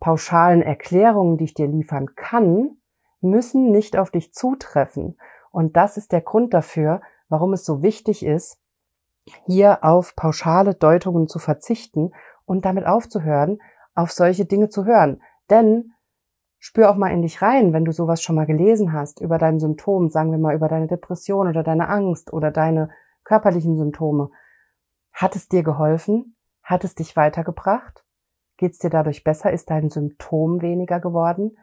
pauschalen 0.00 0.62
Erklärungen, 0.62 1.36
die 1.36 1.44
ich 1.44 1.54
dir 1.54 1.66
liefern 1.66 2.14
kann, 2.14 2.76
müssen 3.20 3.70
nicht 3.70 3.96
auf 3.96 4.10
dich 4.10 4.32
zutreffen. 4.32 5.18
Und 5.50 5.76
das 5.76 5.96
ist 5.96 6.12
der 6.12 6.22
Grund 6.22 6.54
dafür, 6.54 7.02
warum 7.28 7.52
es 7.52 7.64
so 7.64 7.82
wichtig 7.82 8.24
ist, 8.24 8.58
hier 9.46 9.84
auf 9.84 10.16
pauschale 10.16 10.74
Deutungen 10.74 11.28
zu 11.28 11.38
verzichten 11.38 12.12
und 12.44 12.64
damit 12.64 12.86
aufzuhören, 12.86 13.60
auf 13.94 14.10
solche 14.10 14.44
Dinge 14.44 14.68
zu 14.68 14.84
hören. 14.84 15.22
Denn 15.50 15.91
spür 16.62 16.88
auch 16.88 16.96
mal 16.96 17.08
in 17.08 17.22
dich 17.22 17.42
rein, 17.42 17.72
wenn 17.72 17.84
du 17.84 17.90
sowas 17.90 18.22
schon 18.22 18.36
mal 18.36 18.46
gelesen 18.46 18.92
hast 18.92 19.20
über 19.20 19.36
dein 19.36 19.58
Symptom, 19.58 20.08
sagen 20.08 20.30
wir 20.30 20.38
mal 20.38 20.54
über 20.54 20.68
deine 20.68 20.86
Depression 20.86 21.48
oder 21.48 21.64
deine 21.64 21.88
Angst 21.88 22.32
oder 22.32 22.52
deine 22.52 22.88
körperlichen 23.24 23.76
Symptome. 23.76 24.30
Hat 25.12 25.34
es 25.34 25.48
dir 25.48 25.64
geholfen? 25.64 26.36
Hat 26.62 26.84
es 26.84 26.94
dich 26.94 27.16
weitergebracht? 27.16 28.04
Geht 28.58 28.74
es 28.74 28.78
dir 28.78 28.90
dadurch 28.90 29.24
besser? 29.24 29.52
Ist 29.52 29.70
dein 29.70 29.90
Symptom 29.90 30.62
weniger 30.62 31.00
geworden? 31.00 31.58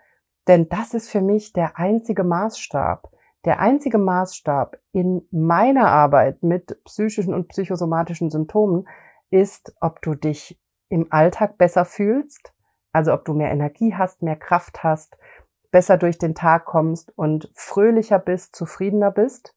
Denn 0.50 0.68
das 0.68 0.94
ist 0.94 1.10
für 1.10 1.22
mich 1.22 1.54
der 1.54 1.80
einzige 1.80 2.26
Maßstab. 2.26 3.10
Der 3.46 3.62
einzige 3.62 4.00
Maßstab 4.00 4.80
in 4.92 5.26
meiner 5.32 5.88
Arbeit 5.88 6.44
mit 6.44 6.78
psychischen 6.84 7.34
und 7.34 7.48
psychosomatischen 7.48 8.30
Symptomen 8.30 8.86
ist, 9.30 9.74
ob 9.80 10.02
du 10.02 10.16
dich 10.16 10.60
im 10.90 11.08
Alltag 11.10 11.58
besser 11.58 11.86
fühlst, 11.86 12.54
also 12.92 13.14
ob 13.14 13.26
du 13.26 13.34
mehr 13.34 13.52
Energie 13.52 13.94
hast, 13.96 14.22
mehr 14.22 14.36
Kraft 14.36 14.84
hast, 14.84 15.18
besser 15.72 15.98
durch 15.98 16.18
den 16.18 16.36
Tag 16.36 16.66
kommst 16.66 17.16
und 17.18 17.50
fröhlicher 17.54 18.20
bist, 18.20 18.56
zufriedener 18.56 19.12
bist. 19.12 19.56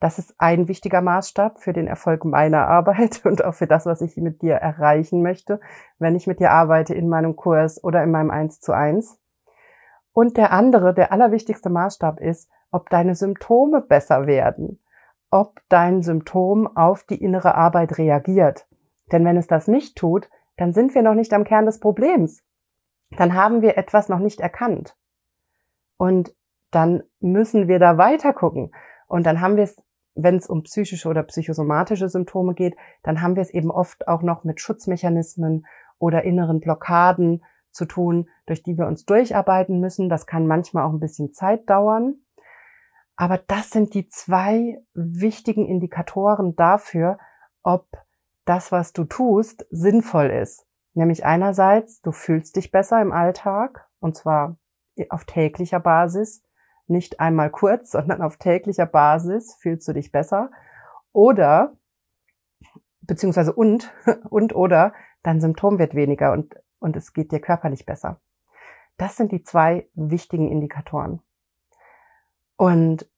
Das 0.00 0.18
ist 0.18 0.34
ein 0.38 0.66
wichtiger 0.66 1.02
Maßstab 1.02 1.60
für 1.60 1.74
den 1.74 1.86
Erfolg 1.86 2.24
meiner 2.24 2.66
Arbeit 2.66 3.20
und 3.24 3.44
auch 3.44 3.54
für 3.54 3.66
das, 3.66 3.84
was 3.84 4.00
ich 4.00 4.16
mit 4.16 4.42
dir 4.42 4.54
erreichen 4.54 5.22
möchte, 5.22 5.60
wenn 5.98 6.16
ich 6.16 6.26
mit 6.26 6.40
dir 6.40 6.50
arbeite 6.52 6.94
in 6.94 7.08
meinem 7.08 7.36
Kurs 7.36 7.82
oder 7.84 8.02
in 8.02 8.10
meinem 8.10 8.30
1 8.30 8.60
zu 8.60 8.72
1. 8.72 9.18
Und 10.12 10.36
der 10.36 10.52
andere, 10.52 10.94
der 10.94 11.12
allerwichtigste 11.12 11.70
Maßstab 11.70 12.20
ist, 12.20 12.50
ob 12.72 12.88
deine 12.88 13.14
Symptome 13.14 13.80
besser 13.80 14.26
werden, 14.26 14.80
ob 15.30 15.60
dein 15.68 16.02
Symptom 16.02 16.76
auf 16.76 17.04
die 17.04 17.22
innere 17.22 17.54
Arbeit 17.54 17.98
reagiert. 17.98 18.66
Denn 19.12 19.24
wenn 19.24 19.36
es 19.36 19.46
das 19.46 19.68
nicht 19.68 19.96
tut, 19.96 20.30
dann 20.56 20.72
sind 20.72 20.94
wir 20.94 21.02
noch 21.02 21.14
nicht 21.14 21.32
am 21.32 21.44
Kern 21.44 21.66
des 21.66 21.80
Problems. 21.80 22.42
Dann 23.16 23.34
haben 23.34 23.62
wir 23.62 23.76
etwas 23.76 24.08
noch 24.08 24.18
nicht 24.18 24.40
erkannt. 24.40 24.96
Und 25.96 26.34
dann 26.70 27.02
müssen 27.20 27.68
wir 27.68 27.78
da 27.78 27.98
weiter 27.98 28.32
gucken. 28.32 28.72
Und 29.06 29.26
dann 29.26 29.40
haben 29.40 29.56
wir 29.56 29.64
es, 29.64 29.82
wenn 30.14 30.36
es 30.36 30.46
um 30.46 30.62
psychische 30.62 31.08
oder 31.08 31.22
psychosomatische 31.24 32.08
Symptome 32.08 32.54
geht, 32.54 32.76
dann 33.02 33.20
haben 33.20 33.34
wir 33.34 33.42
es 33.42 33.50
eben 33.50 33.70
oft 33.70 34.06
auch 34.08 34.22
noch 34.22 34.44
mit 34.44 34.60
Schutzmechanismen 34.60 35.66
oder 35.98 36.24
inneren 36.24 36.60
Blockaden 36.60 37.44
zu 37.70 37.84
tun, 37.84 38.28
durch 38.46 38.62
die 38.62 38.78
wir 38.78 38.86
uns 38.86 39.04
durcharbeiten 39.04 39.80
müssen. 39.80 40.08
Das 40.08 40.26
kann 40.26 40.46
manchmal 40.46 40.84
auch 40.84 40.92
ein 40.92 41.00
bisschen 41.00 41.32
Zeit 41.32 41.68
dauern. 41.68 42.16
Aber 43.16 43.36
das 43.36 43.70
sind 43.70 43.94
die 43.94 44.08
zwei 44.08 44.82
wichtigen 44.94 45.66
Indikatoren 45.66 46.56
dafür, 46.56 47.18
ob 47.62 47.86
das, 48.46 48.72
was 48.72 48.92
du 48.92 49.04
tust, 49.04 49.66
sinnvoll 49.70 50.30
ist. 50.30 50.66
Nämlich 50.94 51.24
einerseits, 51.24 52.00
du 52.02 52.12
fühlst 52.12 52.56
dich 52.56 52.70
besser 52.70 53.00
im 53.00 53.12
Alltag 53.12 53.88
und 54.00 54.16
zwar 54.16 54.56
auf 55.08 55.24
täglicher 55.24 55.80
Basis, 55.80 56.42
nicht 56.86 57.20
einmal 57.20 57.50
kurz, 57.50 57.90
sondern 57.92 58.22
auf 58.22 58.36
täglicher 58.36 58.86
Basis 58.86 59.54
fühlst 59.54 59.86
du 59.88 59.92
dich 59.92 60.12
besser. 60.12 60.50
Oder, 61.12 61.76
beziehungsweise 63.02 63.52
und, 63.52 63.92
und 64.30 64.54
oder, 64.54 64.92
dein 65.22 65.40
Symptom 65.40 65.78
wird 65.78 65.94
weniger 65.94 66.32
und, 66.32 66.56
und 66.78 66.96
es 66.96 67.12
geht 67.12 67.32
dir 67.32 67.40
körperlich 67.40 67.86
besser. 67.86 68.20
Das 68.96 69.16
sind 69.16 69.32
die 69.32 69.42
zwei 69.42 69.88
wichtigen 69.94 70.50
Indikatoren. 70.50 71.22
Und 72.56 73.08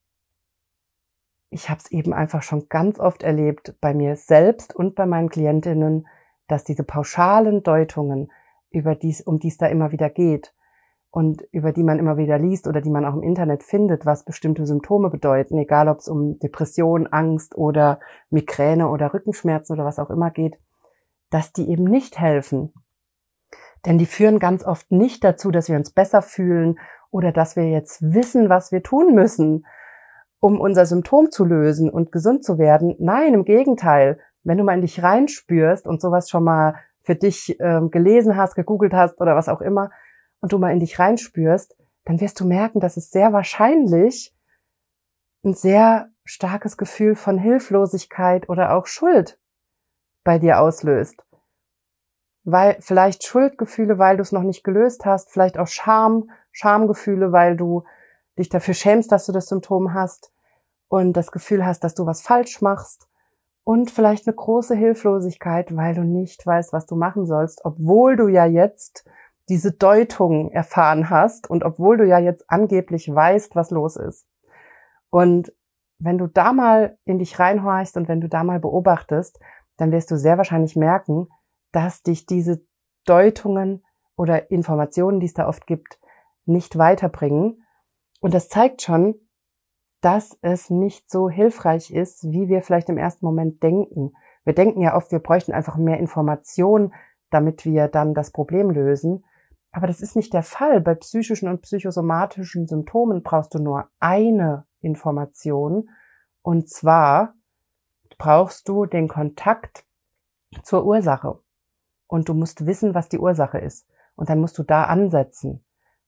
ich 1.51 1.69
habe 1.69 1.81
es 1.81 1.91
eben 1.91 2.13
einfach 2.15 2.43
schon 2.43 2.69
ganz 2.69 2.99
oft 2.99 3.23
erlebt 3.23 3.75
bei 3.81 3.93
mir 3.93 4.17
selbst 4.17 4.75
und 4.75 4.95
bei 4.95 5.07
meinen 5.07 5.29
Klientinnen, 5.29 6.07
dass 6.49 6.65
diese 6.65 6.85
pauschalen 6.85 7.63
Deutungen, 7.63 8.31
über 8.71 8.95
dies, 8.95 9.21
um 9.21 9.39
die 9.39 9.49
es 9.49 9.59
da 9.59 9.67
immer 9.67 9.93
wieder 9.93 10.09
geht 10.11 10.55
und 11.11 11.43
über 11.53 11.73
die 11.73 11.85
man 11.85 11.99
immer 11.99 12.17
wieder 12.17 12.39
liest 12.39 12.67
oder 12.67 12.81
die 12.81 12.91
man 12.91 13.05
auch 13.05 13.15
im 13.15 13.23
Internet 13.23 13.63
findet, 13.63 14.07
was 14.07 14.25
bestimmte 14.25 14.67
Symptome 14.67 15.11
bedeuten, 15.11 15.59
egal 15.59 15.89
ob 15.89 15.99
es 15.99 16.09
um 16.09 16.39
Depression, 16.39 17.07
Angst 17.07 17.55
oder 17.55 18.01
Migräne 18.31 18.89
oder 18.89 19.13
Rückenschmerzen 19.13 19.75
oder 19.75 19.85
was 19.85 19.99
auch 19.99 20.11
immer 20.11 20.31
geht, 20.31 20.59
dass 21.29 21.53
die 21.53 21.69
eben 21.69 21.85
nicht 21.85 22.19
helfen. 22.19 22.73
Denn 23.85 23.99
die 23.99 24.07
führen 24.07 24.39
ganz 24.39 24.65
oft 24.65 24.91
nicht 24.91 25.23
dazu, 25.23 25.51
dass 25.51 25.69
wir 25.69 25.77
uns 25.77 25.91
besser 25.91 26.23
fühlen 26.23 26.79
oder 27.11 27.31
dass 27.31 27.57
wir 27.57 27.69
jetzt 27.69 28.01
wissen, 28.01 28.49
was 28.49 28.73
wir 28.73 28.83
tun 28.83 29.15
müssen, 29.15 29.67
um 30.41 30.61
unser 30.61 30.87
Symptom 30.87 31.31
zu 31.31 31.45
lösen 31.45 31.91
und 31.91 32.11
gesund 32.11 32.43
zu 32.43 32.59
werden. 32.59 32.97
Nein, 32.99 33.35
im 33.35 33.45
Gegenteil. 33.45 34.19
Wenn 34.45 34.59
du 34.59 34.65
mal 34.65 34.75
in 34.75 34.81
dich 34.81 35.03
reinspürst 35.03 35.87
und 35.87 36.01
sowas 36.01 36.29
schon 36.29 36.45
mal 36.45 36.75
für 37.03 37.15
dich 37.15 37.59
äh, 37.61 37.81
gelesen 37.91 38.37
hast, 38.37 38.55
gegoogelt 38.55 38.93
hast 38.93 39.21
oder 39.21 39.37
was 39.37 39.49
auch 39.49 39.61
immer, 39.61 39.91
und 40.43 40.53
du 40.53 40.59
mal 40.59 40.73
in 40.73 40.81
dich 40.81 40.99
reinspürst, 40.99 41.77
dann 42.05 42.21
wirst 42.21 42.41
du 42.41 42.45
merken, 42.45 42.81
dass 42.81 42.97
es 42.97 43.11
sehr 43.11 43.33
wahrscheinlich 43.33 44.35
ein 45.45 45.55
sehr 45.55 46.11
starkes 46.25 46.77
Gefühl 46.77 47.15
von 47.15 47.39
Hilflosigkeit 47.39 48.49
oder 48.49 48.75
auch 48.75 48.87
Schuld 48.87 49.39
bei 50.25 50.39
dir 50.39 50.61
auslöst. 50.61 51.25
Weil 52.45 52.77
vielleicht 52.81 53.25
Schuldgefühle, 53.25 53.99
weil 53.99 54.17
du 54.17 54.23
es 54.23 54.33
noch 54.33 54.43
nicht 54.43 54.65
gelöst 54.65 55.05
hast, 55.05 55.31
vielleicht 55.31 55.59
auch 55.59 55.69
Scham, 55.69 56.31
Schamgefühle, 56.51 57.33
weil 57.33 57.57
du 57.57 57.85
dich 58.37 58.49
dafür 58.49 58.75
schämst, 58.75 59.13
dass 59.13 59.27
du 59.27 59.33
das 59.33 59.47
Symptom 59.47 59.95
hast 59.95 60.33
und 60.89 61.13
das 61.13 61.31
Gefühl 61.31 61.65
hast, 61.65 61.85
dass 61.85 61.95
du 61.95 62.05
was 62.05 62.23
falsch 62.23 62.61
machst 62.61 63.09
und 63.65 63.91
vielleicht 63.91 64.27
eine 64.27 64.35
große 64.35 64.75
Hilflosigkeit, 64.75 65.77
weil 65.77 65.95
du 65.95 66.03
nicht 66.03 66.45
weißt, 66.45 66.73
was 66.73 66.87
du 66.87 66.97
machen 66.97 67.27
sollst, 67.27 67.65
obwohl 67.65 68.17
du 68.17 68.29
ja 68.29 68.45
jetzt 68.45 69.05
diese 69.49 69.73
Deutung 69.73 70.51
erfahren 70.51 71.11
hast 71.11 71.49
und 71.51 71.65
obwohl 71.65 71.97
du 71.97 72.07
ja 72.07 72.19
jetzt 72.19 72.45
angeblich 72.49 73.13
weißt, 73.13 73.55
was 73.55 73.71
los 73.71 73.97
ist. 73.97 74.27
Und 75.11 75.53
wenn 75.99 76.19
du 76.19 76.27
da 76.27 76.53
mal 76.53 76.99
in 77.05 77.19
dich 77.19 77.39
reinhorchst 77.39 77.97
und 77.97 78.09
wenn 78.09 78.21
du 78.21 78.29
da 78.29 78.45
mal 78.45 78.61
beobachtest, 78.61 79.39
dann 79.77 79.93
wirst 79.93 80.11
du 80.11 80.17
sehr 80.17 80.37
wahrscheinlich 80.37 80.77
merken, 80.77 81.29
dass 81.71 82.03
dich 82.03 82.27
diese 82.27 82.65
Deutungen 83.05 83.85
oder 84.17 84.51
Informationen, 84.51 85.21
die 85.21 85.27
es 85.27 85.35
da 85.35 85.47
oft 85.47 85.67
gibt, 85.67 85.99
nicht 86.45 86.77
weiterbringen. 86.77 87.65
Und 88.21 88.35
das 88.35 88.49
zeigt 88.49 88.83
schon, 88.83 89.15
dass 90.03 90.37
es 90.43 90.69
nicht 90.69 91.09
so 91.09 91.31
hilfreich 91.31 91.91
ist, 91.93 92.25
wie 92.25 92.49
wir 92.49 92.61
vielleicht 92.63 92.89
im 92.89 92.99
ersten 92.99 93.25
Moment 93.25 93.63
denken. 93.63 94.13
Wir 94.45 94.53
denken 94.53 94.81
ja 94.81 94.97
oft, 94.97 95.13
wir 95.13 95.21
bräuchten 95.21 95.53
einfach 95.53 95.77
mehr 95.77 95.99
Informationen, 95.99 96.93
damit 97.31 97.65
wir 97.65 97.89
dann 97.89 98.13
das 98.13 98.33
Problem 98.33 98.71
lösen. 98.71 99.25
Aber 99.71 99.87
das 99.87 100.01
ist 100.01 100.17
nicht 100.17 100.35
der 100.35 100.43
Fall. 100.43 100.81
Bei 100.81 100.97
psychischen 100.97 101.49
und 101.49 101.63
psychosomatischen 101.63 102.67
Symptomen 102.67 103.23
brauchst 103.23 103.55
du 103.55 103.59
nur 103.59 103.89
eine 104.01 104.67
Information. 104.81 105.89
Und 106.43 106.69
zwar 106.69 107.35
brauchst 108.19 108.69
du 108.69 108.87
den 108.87 109.09
Kontakt 109.09 109.87
zur 110.65 110.85
Ursache 110.85 111.39
und 112.09 112.29
du 112.29 112.35
musst 112.35 112.67
wissen, 112.67 112.95
was 112.95 113.09
die 113.09 113.19
Ursache 113.21 113.59
ist. 113.59 113.89
Und 114.17 114.29
dann 114.29 114.41
musst 114.41 114.59
du 114.59 114.65
da 114.65 114.85
ansetzen. 114.85 115.65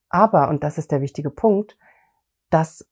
Aber, 0.09 0.49
und 0.49 0.65
das 0.65 0.79
ist 0.79 0.91
der 0.91 1.01
wichtige 1.01 1.31
Punkt, 1.31 1.79
das 2.51 2.87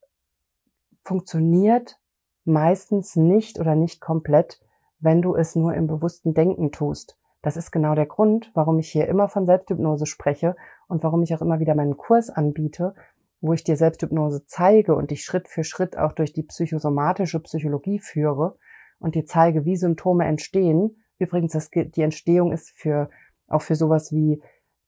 funktioniert 1.03 1.99
meistens 2.45 3.17
nicht 3.17 3.59
oder 3.61 3.75
nicht 3.75 4.01
komplett, 4.01 4.61
wenn 4.99 5.23
du 5.23 5.35
es 5.35 5.55
nur 5.57 5.75
im 5.75 5.87
bewussten 5.87 6.35
Denken 6.35 6.73
tust. 6.73 7.19
Das 7.43 7.57
ist 7.57 7.73
genau 7.73 7.95
der 7.95 8.07
Grund, 8.07 8.51
warum 8.55 8.79
ich 8.79 8.89
hier 8.89 9.09
immer 9.09 9.29
von 9.29 9.47
Selbsthypnose 9.47 10.07
spreche 10.07 10.55
und 10.87 11.03
warum 11.03 11.23
ich 11.23 11.35
auch 11.35 11.43
immer 11.43 11.59
wieder 11.59 11.75
meinen 11.75 11.97
Kurs 11.97 12.31
anbiete, 12.31 12.95
wo 13.41 13.53
ich 13.53 13.65
dir 13.65 13.77
Selbsthypnose 13.77 14.47
zeige 14.47 14.95
und 14.95 15.11
dich 15.11 15.25
Schritt 15.25 15.49
für 15.49 15.65
Schritt 15.65 15.99
auch 15.99 16.13
durch 16.13 16.33
die 16.33 16.45
psychosomatische 16.45 17.41
Psychologie 17.41 17.99
führe 17.99 18.57
und 19.01 19.17
dir 19.17 19.27
zeige, 19.27 19.65
wie 19.65 19.77
Symptome 19.77 20.25
entstehen. 20.25 21.03
Übrigens, 21.19 21.53
das, 21.53 21.71
die 21.71 22.03
Entstehung 22.03 22.53
ist 22.53 22.71
für, 22.77 23.11
auch 23.49 23.63
für 23.63 23.75
sowas 23.75 24.13
wie 24.13 24.41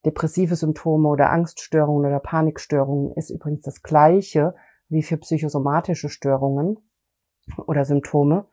depressive 0.05 0.55
Symptome 0.55 1.09
oder 1.09 1.31
Angststörungen 1.31 2.05
oder 2.05 2.19
Panikstörungen 2.19 3.11
ist 3.15 3.29
übrigens 3.29 3.63
das 3.63 3.81
gleiche 3.81 4.55
wie 4.89 5.03
für 5.03 5.17
psychosomatische 5.17 6.09
Störungen 6.09 6.77
oder 7.65 7.85
Symptome. 7.85 8.47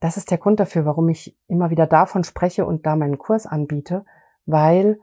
Das 0.00 0.16
ist 0.16 0.30
der 0.30 0.38
Grund 0.38 0.60
dafür, 0.60 0.84
warum 0.84 1.08
ich 1.08 1.38
immer 1.46 1.70
wieder 1.70 1.86
davon 1.86 2.24
spreche 2.24 2.66
und 2.66 2.84
da 2.86 2.96
meinen 2.96 3.18
Kurs 3.18 3.46
anbiete, 3.46 4.04
weil 4.44 4.98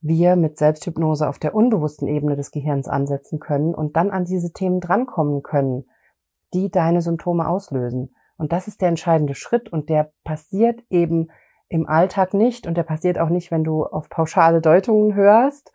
wir 0.00 0.36
mit 0.36 0.58
Selbsthypnose 0.58 1.28
auf 1.28 1.38
der 1.38 1.54
unbewussten 1.54 2.08
Ebene 2.08 2.36
des 2.36 2.50
Gehirns 2.50 2.88
ansetzen 2.88 3.38
können 3.38 3.74
und 3.74 3.96
dann 3.96 4.10
an 4.10 4.24
diese 4.24 4.52
Themen 4.52 4.80
drankommen 4.80 5.42
können, 5.42 5.86
die 6.54 6.70
deine 6.70 7.02
Symptome 7.02 7.46
auslösen. 7.46 8.14
Und 8.36 8.52
das 8.52 8.66
ist 8.66 8.80
der 8.80 8.88
entscheidende 8.88 9.34
Schritt 9.34 9.70
und 9.70 9.90
der 9.90 10.12
passiert 10.24 10.82
eben 10.88 11.28
im 11.68 11.86
Alltag 11.86 12.34
nicht 12.34 12.66
und 12.66 12.76
der 12.76 12.82
passiert 12.82 13.18
auch 13.18 13.28
nicht, 13.28 13.50
wenn 13.50 13.64
du 13.64 13.84
auf 13.84 14.08
pauschale 14.08 14.60
Deutungen 14.60 15.14
hörst 15.14 15.72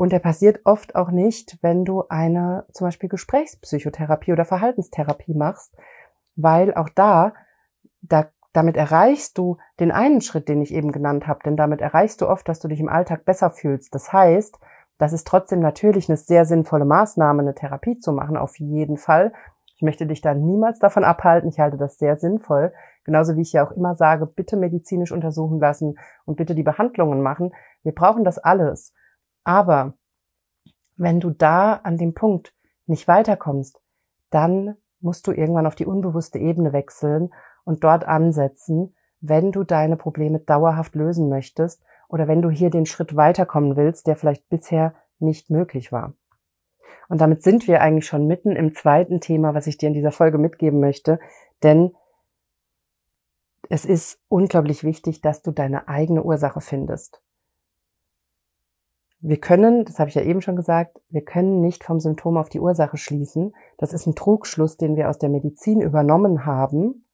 und 0.00 0.12
der 0.12 0.18
passiert 0.18 0.60
oft 0.64 0.96
auch 0.96 1.10
nicht, 1.10 1.58
wenn 1.60 1.84
du 1.84 2.04
eine 2.08 2.64
zum 2.72 2.86
Beispiel 2.86 3.10
Gesprächspsychotherapie 3.10 4.32
oder 4.32 4.46
Verhaltenstherapie 4.46 5.34
machst, 5.34 5.76
weil 6.36 6.72
auch 6.72 6.88
da, 6.88 7.34
da 8.00 8.28
damit 8.54 8.78
erreichst 8.78 9.36
du 9.36 9.58
den 9.78 9.92
einen 9.92 10.22
Schritt, 10.22 10.48
den 10.48 10.62
ich 10.62 10.72
eben 10.72 10.90
genannt 10.90 11.26
habe, 11.26 11.40
denn 11.44 11.54
damit 11.54 11.82
erreichst 11.82 12.22
du 12.22 12.28
oft, 12.30 12.48
dass 12.48 12.60
du 12.60 12.68
dich 12.68 12.80
im 12.80 12.88
Alltag 12.88 13.26
besser 13.26 13.50
fühlst. 13.50 13.94
Das 13.94 14.10
heißt, 14.10 14.58
das 14.96 15.12
ist 15.12 15.26
trotzdem 15.26 15.60
natürlich 15.60 16.08
eine 16.08 16.16
sehr 16.16 16.46
sinnvolle 16.46 16.86
Maßnahme, 16.86 17.42
eine 17.42 17.54
Therapie 17.54 17.98
zu 17.98 18.14
machen, 18.14 18.38
auf 18.38 18.58
jeden 18.58 18.96
Fall. 18.96 19.34
Ich 19.76 19.82
möchte 19.82 20.06
dich 20.06 20.22
da 20.22 20.32
niemals 20.32 20.78
davon 20.78 21.04
abhalten. 21.04 21.50
Ich 21.50 21.60
halte 21.60 21.76
das 21.76 21.98
sehr 21.98 22.16
sinnvoll. 22.16 22.72
Genauso 23.04 23.36
wie 23.36 23.42
ich 23.42 23.52
ja 23.52 23.66
auch 23.66 23.72
immer 23.72 23.94
sage, 23.94 24.24
bitte 24.24 24.56
medizinisch 24.56 25.12
untersuchen 25.12 25.60
lassen 25.60 25.98
und 26.24 26.36
bitte 26.36 26.54
die 26.54 26.62
Behandlungen 26.62 27.20
machen. 27.20 27.52
Wir 27.82 27.92
brauchen 27.92 28.24
das 28.24 28.38
alles. 28.38 28.94
Aber 29.44 29.94
wenn 30.96 31.20
du 31.20 31.30
da 31.30 31.74
an 31.74 31.96
dem 31.96 32.14
Punkt 32.14 32.54
nicht 32.86 33.08
weiterkommst, 33.08 33.80
dann 34.30 34.76
musst 35.00 35.26
du 35.26 35.32
irgendwann 35.32 35.66
auf 35.66 35.74
die 35.74 35.86
unbewusste 35.86 36.38
Ebene 36.38 36.72
wechseln 36.72 37.32
und 37.64 37.84
dort 37.84 38.04
ansetzen, 38.04 38.94
wenn 39.20 39.52
du 39.52 39.64
deine 39.64 39.96
Probleme 39.96 40.40
dauerhaft 40.40 40.94
lösen 40.94 41.28
möchtest 41.28 41.82
oder 42.08 42.28
wenn 42.28 42.42
du 42.42 42.50
hier 42.50 42.70
den 42.70 42.86
Schritt 42.86 43.16
weiterkommen 43.16 43.76
willst, 43.76 44.06
der 44.06 44.16
vielleicht 44.16 44.48
bisher 44.48 44.94
nicht 45.18 45.50
möglich 45.50 45.92
war. 45.92 46.14
Und 47.08 47.20
damit 47.20 47.42
sind 47.42 47.66
wir 47.66 47.80
eigentlich 47.80 48.06
schon 48.06 48.26
mitten 48.26 48.56
im 48.56 48.74
zweiten 48.74 49.20
Thema, 49.20 49.54
was 49.54 49.66
ich 49.66 49.78
dir 49.78 49.88
in 49.88 49.94
dieser 49.94 50.12
Folge 50.12 50.38
mitgeben 50.38 50.80
möchte. 50.80 51.18
Denn 51.62 51.94
es 53.68 53.84
ist 53.84 54.20
unglaublich 54.28 54.84
wichtig, 54.84 55.20
dass 55.20 55.42
du 55.42 55.50
deine 55.50 55.88
eigene 55.88 56.22
Ursache 56.22 56.60
findest. 56.60 57.22
Wir 59.22 59.38
können, 59.38 59.84
das 59.84 59.98
habe 59.98 60.08
ich 60.08 60.14
ja 60.14 60.22
eben 60.22 60.40
schon 60.40 60.56
gesagt, 60.56 61.00
wir 61.10 61.22
können 61.22 61.60
nicht 61.60 61.84
vom 61.84 62.00
Symptom 62.00 62.38
auf 62.38 62.48
die 62.48 62.60
Ursache 62.60 62.96
schließen. 62.96 63.54
Das 63.76 63.92
ist 63.92 64.06
ein 64.06 64.14
Trugschluss, 64.14 64.78
den 64.78 64.96
wir 64.96 65.10
aus 65.10 65.18
der 65.18 65.28
Medizin 65.28 65.82
übernommen 65.82 66.46
haben. 66.46 67.04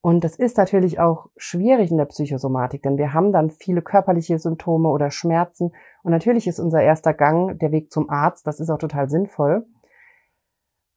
Und 0.00 0.22
das 0.22 0.36
ist 0.36 0.58
natürlich 0.58 1.00
auch 1.00 1.30
schwierig 1.36 1.90
in 1.90 1.96
der 1.96 2.04
Psychosomatik, 2.04 2.82
denn 2.82 2.98
wir 2.98 3.14
haben 3.14 3.32
dann 3.32 3.50
viele 3.50 3.80
körperliche 3.80 4.38
Symptome 4.38 4.90
oder 4.90 5.10
Schmerzen. 5.10 5.72
Und 6.02 6.12
natürlich 6.12 6.46
ist 6.46 6.60
unser 6.60 6.82
erster 6.82 7.14
Gang 7.14 7.58
der 7.58 7.72
Weg 7.72 7.90
zum 7.90 8.10
Arzt. 8.10 8.46
Das 8.46 8.60
ist 8.60 8.68
auch 8.70 8.78
total 8.78 9.08
sinnvoll. 9.08 9.66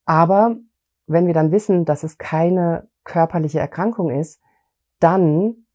Aber 0.06 0.58
wenn 1.08 1.26
wir 1.26 1.34
dann 1.34 1.52
wissen, 1.52 1.86
dass 1.86 2.04
es 2.04 2.18
keine 2.18 2.90
körperliche 3.04 3.60
Erkrankung 3.60 4.10
ist, 4.10 4.42
dann 5.00 5.67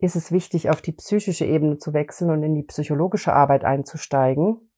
ist 0.00 0.16
es 0.16 0.32
wichtig, 0.32 0.70
auf 0.70 0.80
die 0.80 0.92
psychische 0.92 1.44
Ebene 1.44 1.78
zu 1.78 1.92
wechseln 1.92 2.30
und 2.30 2.42
in 2.42 2.54
die 2.54 2.62
psychologische 2.62 3.32
Arbeit 3.32 3.64
einzusteigen. 3.64 4.70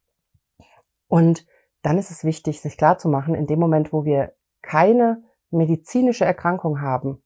Und 1.07 1.47
dann 1.83 1.99
ist 1.99 2.11
es 2.11 2.25
wichtig, 2.25 2.61
sich 2.61 2.77
klarzumachen, 2.77 3.35
in 3.35 3.47
dem 3.47 3.61
Moment, 3.61 3.93
wo 3.93 4.05
wir 4.05 4.35
keine 4.63 5.23
medizinische 5.51 6.25
Erkrankung 6.25 6.81
haben, 6.81 7.23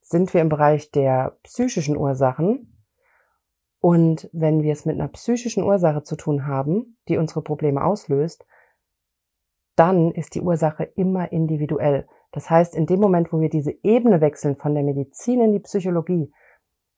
sind 0.00 0.34
wir 0.34 0.40
im 0.40 0.48
Bereich 0.48 0.90
der 0.90 1.38
psychischen 1.42 1.96
Ursachen. 1.96 2.84
Und 3.80 4.28
wenn 4.32 4.62
wir 4.62 4.72
es 4.72 4.84
mit 4.84 4.96
einer 4.96 5.08
psychischen 5.08 5.62
Ursache 5.62 6.02
zu 6.02 6.16
tun 6.16 6.46
haben, 6.46 6.98
die 7.08 7.16
unsere 7.16 7.42
Probleme 7.42 7.82
auslöst, 7.82 8.44
dann 9.76 10.10
ist 10.12 10.34
die 10.34 10.42
Ursache 10.42 10.84
immer 10.84 11.32
individuell. 11.32 12.06
Das 12.32 12.50
heißt, 12.50 12.74
in 12.74 12.86
dem 12.86 13.00
Moment, 13.00 13.32
wo 13.32 13.40
wir 13.40 13.48
diese 13.48 13.74
Ebene 13.82 14.20
wechseln 14.20 14.56
von 14.56 14.74
der 14.74 14.84
Medizin 14.84 15.40
in 15.40 15.52
die 15.52 15.60
Psychologie, 15.60 16.32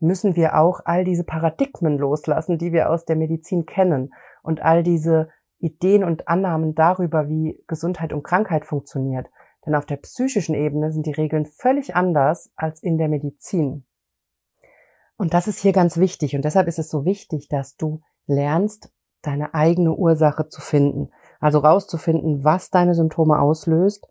müssen 0.02 0.36
wir 0.36 0.58
auch 0.58 0.80
all 0.84 1.04
diese 1.04 1.24
Paradigmen 1.24 1.96
loslassen, 1.96 2.58
die 2.58 2.72
wir 2.72 2.90
aus 2.90 3.04
der 3.04 3.16
Medizin 3.16 3.66
kennen 3.66 4.12
und 4.42 4.60
all 4.60 4.82
diese 4.82 5.28
Ideen 5.58 6.02
und 6.02 6.26
Annahmen 6.28 6.74
darüber, 6.74 7.28
wie 7.28 7.62
Gesundheit 7.68 8.12
und 8.12 8.24
Krankheit 8.24 8.66
funktioniert. 8.66 9.28
Denn 9.64 9.76
auf 9.76 9.86
der 9.86 9.96
psychischen 9.96 10.56
Ebene 10.56 10.92
sind 10.92 11.06
die 11.06 11.12
Regeln 11.12 11.46
völlig 11.46 11.94
anders 11.94 12.50
als 12.56 12.82
in 12.82 12.98
der 12.98 13.08
Medizin. 13.08 13.84
Und 15.16 15.34
das 15.34 15.46
ist 15.46 15.60
hier 15.60 15.72
ganz 15.72 15.98
wichtig. 15.98 16.34
Und 16.34 16.44
deshalb 16.44 16.66
ist 16.66 16.80
es 16.80 16.90
so 16.90 17.04
wichtig, 17.04 17.48
dass 17.48 17.76
du 17.76 18.00
lernst, 18.26 18.92
deine 19.22 19.54
eigene 19.54 19.94
Ursache 19.94 20.48
zu 20.48 20.60
finden. 20.60 21.10
Also 21.38 21.60
rauszufinden, 21.60 22.42
was 22.42 22.70
deine 22.70 22.94
Symptome 22.94 23.38
auslöst 23.38 24.08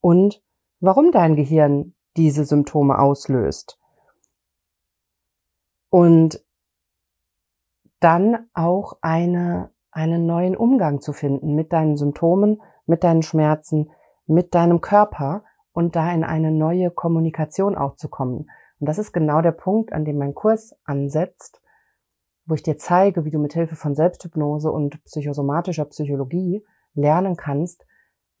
und 0.00 0.42
warum 0.80 1.10
dein 1.10 1.36
Gehirn 1.36 1.94
diese 2.18 2.44
Symptome 2.44 2.98
auslöst. 2.98 3.78
Und 5.90 6.44
dann 8.00 8.48
auch 8.54 8.98
eine, 9.00 9.70
einen 9.90 10.26
neuen 10.26 10.56
Umgang 10.56 11.00
zu 11.00 11.12
finden 11.12 11.54
mit 11.54 11.72
deinen 11.72 11.96
Symptomen, 11.96 12.60
mit 12.86 13.04
deinen 13.04 13.22
Schmerzen, 13.22 13.90
mit 14.26 14.54
deinem 14.54 14.80
Körper 14.80 15.44
und 15.72 15.96
da 15.96 16.12
in 16.12 16.24
eine 16.24 16.50
neue 16.50 16.90
Kommunikation 16.90 17.76
auch 17.76 17.96
zu 17.96 18.08
kommen. 18.08 18.50
Und 18.78 18.88
das 18.88 18.98
ist 18.98 19.12
genau 19.12 19.40
der 19.40 19.52
Punkt, 19.52 19.92
an 19.92 20.04
dem 20.04 20.18
mein 20.18 20.34
Kurs 20.34 20.74
ansetzt, 20.84 21.60
wo 22.44 22.54
ich 22.54 22.62
dir 22.62 22.76
zeige, 22.76 23.24
wie 23.24 23.30
du 23.30 23.38
mit 23.38 23.54
Hilfe 23.54 23.76
von 23.76 23.94
Selbsthypnose 23.94 24.70
und 24.70 25.02
psychosomatischer 25.04 25.84
Psychologie 25.86 26.64
lernen 26.94 27.36
kannst, 27.36 27.86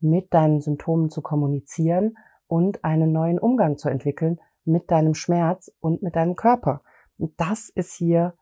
mit 0.00 0.32
deinen 0.34 0.60
Symptomen 0.60 1.10
zu 1.10 1.22
kommunizieren 1.22 2.16
und 2.46 2.84
einen 2.84 3.12
neuen 3.12 3.38
Umgang 3.38 3.78
zu 3.78 3.88
entwickeln 3.88 4.40
mit 4.64 4.90
deinem 4.90 5.14
Schmerz 5.14 5.72
und 5.80 6.02
mit 6.02 6.16
deinem 6.16 6.36
Körper. 6.36 6.82
Und 7.18 7.38
das 7.40 7.68
ist 7.68 7.94
hier 7.94 8.34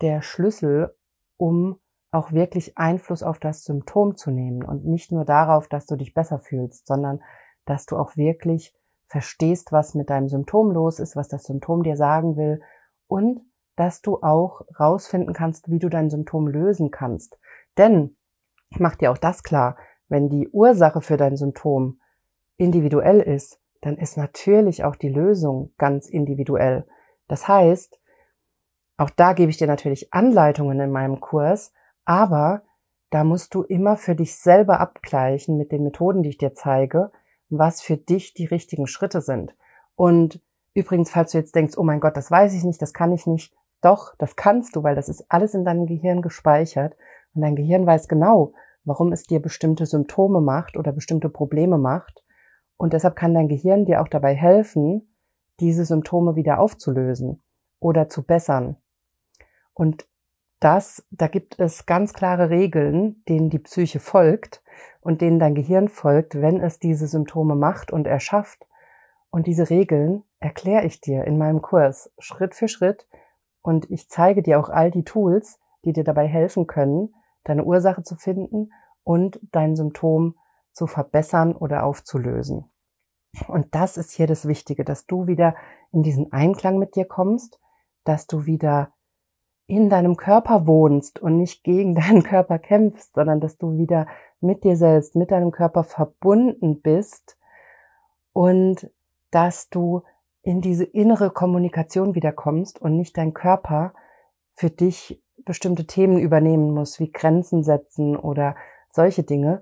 der 0.00 0.22
Schlüssel, 0.22 0.94
um 1.36 1.78
auch 2.10 2.32
wirklich 2.32 2.78
Einfluss 2.78 3.22
auf 3.22 3.38
das 3.38 3.64
Symptom 3.64 4.16
zu 4.16 4.30
nehmen 4.30 4.64
und 4.64 4.84
nicht 4.84 5.12
nur 5.12 5.24
darauf, 5.24 5.68
dass 5.68 5.86
du 5.86 5.96
dich 5.96 6.14
besser 6.14 6.38
fühlst, 6.38 6.86
sondern 6.86 7.20
dass 7.66 7.84
du 7.84 7.96
auch 7.96 8.16
wirklich 8.16 8.74
verstehst, 9.06 9.72
was 9.72 9.94
mit 9.94 10.10
deinem 10.10 10.28
Symptom 10.28 10.70
los 10.70 11.00
ist, 11.00 11.16
was 11.16 11.28
das 11.28 11.44
Symptom 11.44 11.82
dir 11.82 11.96
sagen 11.96 12.36
will 12.36 12.62
und 13.06 13.40
dass 13.76 14.00
du 14.02 14.22
auch 14.22 14.62
rausfinden 14.78 15.34
kannst, 15.34 15.70
wie 15.70 15.78
du 15.78 15.88
dein 15.88 16.10
Symptom 16.10 16.48
lösen 16.48 16.90
kannst. 16.90 17.38
Denn 17.76 18.16
mach 18.78 18.96
dir 18.96 19.12
auch 19.12 19.18
das 19.18 19.42
klar, 19.42 19.76
wenn 20.08 20.28
die 20.28 20.48
Ursache 20.48 21.00
für 21.00 21.16
dein 21.16 21.36
Symptom 21.36 22.00
individuell 22.56 23.20
ist, 23.20 23.60
dann 23.82 23.96
ist 23.96 24.16
natürlich 24.16 24.84
auch 24.84 24.96
die 24.96 25.10
Lösung 25.10 25.72
ganz 25.78 26.08
individuell. 26.08 26.86
Das 27.28 27.46
heißt, 27.46 28.00
auch 28.98 29.10
da 29.10 29.32
gebe 29.32 29.50
ich 29.50 29.56
dir 29.56 29.68
natürlich 29.68 30.12
Anleitungen 30.12 30.78
in 30.80 30.90
meinem 30.90 31.20
Kurs, 31.20 31.72
aber 32.04 32.62
da 33.10 33.24
musst 33.24 33.54
du 33.54 33.62
immer 33.62 33.96
für 33.96 34.14
dich 34.14 34.36
selber 34.36 34.80
abgleichen 34.80 35.56
mit 35.56 35.72
den 35.72 35.84
Methoden, 35.84 36.22
die 36.22 36.30
ich 36.30 36.38
dir 36.38 36.52
zeige, 36.52 37.10
was 37.48 37.80
für 37.80 37.96
dich 37.96 38.34
die 38.34 38.44
richtigen 38.44 38.86
Schritte 38.86 39.20
sind. 39.22 39.54
Und 39.94 40.42
übrigens, 40.74 41.10
falls 41.10 41.32
du 41.32 41.38
jetzt 41.38 41.54
denkst, 41.54 41.78
oh 41.78 41.84
mein 41.84 42.00
Gott, 42.00 42.16
das 42.16 42.30
weiß 42.30 42.52
ich 42.54 42.64
nicht, 42.64 42.82
das 42.82 42.92
kann 42.92 43.12
ich 43.12 43.26
nicht, 43.26 43.54
doch, 43.80 44.14
das 44.18 44.34
kannst 44.34 44.74
du, 44.74 44.82
weil 44.82 44.96
das 44.96 45.08
ist 45.08 45.24
alles 45.28 45.54
in 45.54 45.64
deinem 45.64 45.86
Gehirn 45.86 46.20
gespeichert 46.20 46.96
und 47.34 47.42
dein 47.42 47.56
Gehirn 47.56 47.86
weiß 47.86 48.08
genau, 48.08 48.52
warum 48.84 49.12
es 49.12 49.22
dir 49.22 49.40
bestimmte 49.40 49.86
Symptome 49.86 50.40
macht 50.40 50.76
oder 50.76 50.92
bestimmte 50.92 51.28
Probleme 51.28 51.78
macht. 51.78 52.24
Und 52.76 52.92
deshalb 52.92 53.14
kann 53.14 53.34
dein 53.34 53.48
Gehirn 53.48 53.84
dir 53.84 54.02
auch 54.02 54.08
dabei 54.08 54.34
helfen, 54.34 55.14
diese 55.60 55.84
Symptome 55.84 56.34
wieder 56.34 56.58
aufzulösen 56.58 57.42
oder 57.80 58.08
zu 58.08 58.24
bessern. 58.24 58.76
Und 59.78 60.08
das, 60.58 61.06
da 61.12 61.28
gibt 61.28 61.60
es 61.60 61.86
ganz 61.86 62.12
klare 62.12 62.50
Regeln, 62.50 63.22
denen 63.28 63.48
die 63.48 63.60
Psyche 63.60 64.00
folgt 64.00 64.60
und 65.00 65.20
denen 65.20 65.38
dein 65.38 65.54
Gehirn 65.54 65.88
folgt, 65.88 66.34
wenn 66.34 66.60
es 66.60 66.80
diese 66.80 67.06
Symptome 67.06 67.54
macht 67.54 67.92
und 67.92 68.08
erschafft. 68.08 68.66
Und 69.30 69.46
diese 69.46 69.70
Regeln 69.70 70.24
erkläre 70.40 70.84
ich 70.84 71.00
dir 71.00 71.24
in 71.24 71.38
meinem 71.38 71.62
Kurs 71.62 72.12
Schritt 72.18 72.56
für 72.56 72.66
Schritt 72.66 73.06
und 73.62 73.88
ich 73.88 74.08
zeige 74.08 74.42
dir 74.42 74.58
auch 74.58 74.68
all 74.68 74.90
die 74.90 75.04
Tools, 75.04 75.60
die 75.84 75.92
dir 75.92 76.02
dabei 76.02 76.26
helfen 76.26 76.66
können, 76.66 77.14
deine 77.44 77.62
Ursache 77.62 78.02
zu 78.02 78.16
finden 78.16 78.72
und 79.04 79.38
dein 79.52 79.76
Symptom 79.76 80.34
zu 80.72 80.88
verbessern 80.88 81.54
oder 81.54 81.84
aufzulösen. 81.84 82.64
Und 83.46 83.76
das 83.76 83.96
ist 83.96 84.10
hier 84.10 84.26
das 84.26 84.48
Wichtige, 84.48 84.84
dass 84.84 85.06
du 85.06 85.28
wieder 85.28 85.54
in 85.92 86.02
diesen 86.02 86.32
Einklang 86.32 86.78
mit 86.78 86.96
dir 86.96 87.04
kommst, 87.04 87.60
dass 88.02 88.26
du 88.26 88.44
wieder 88.44 88.92
in 89.68 89.90
deinem 89.90 90.16
Körper 90.16 90.66
wohnst 90.66 91.20
und 91.20 91.36
nicht 91.36 91.62
gegen 91.62 91.94
deinen 91.94 92.24
Körper 92.24 92.58
kämpfst, 92.58 93.14
sondern 93.14 93.38
dass 93.38 93.56
du 93.58 93.78
wieder 93.78 94.08
mit 94.40 94.64
dir 94.64 94.76
selbst, 94.76 95.14
mit 95.14 95.30
deinem 95.30 95.52
Körper 95.52 95.84
verbunden 95.84 96.80
bist 96.80 97.36
und 98.32 98.90
dass 99.30 99.68
du 99.68 100.02
in 100.42 100.60
diese 100.60 100.84
innere 100.84 101.30
Kommunikation 101.30 102.14
wiederkommst 102.14 102.80
und 102.80 102.96
nicht 102.96 103.16
dein 103.18 103.34
Körper 103.34 103.92
für 104.54 104.70
dich 104.70 105.22
bestimmte 105.44 105.86
Themen 105.86 106.18
übernehmen 106.18 106.72
muss, 106.72 106.98
wie 106.98 107.12
Grenzen 107.12 107.62
setzen 107.62 108.16
oder 108.16 108.56
solche 108.90 109.22
Dinge, 109.22 109.60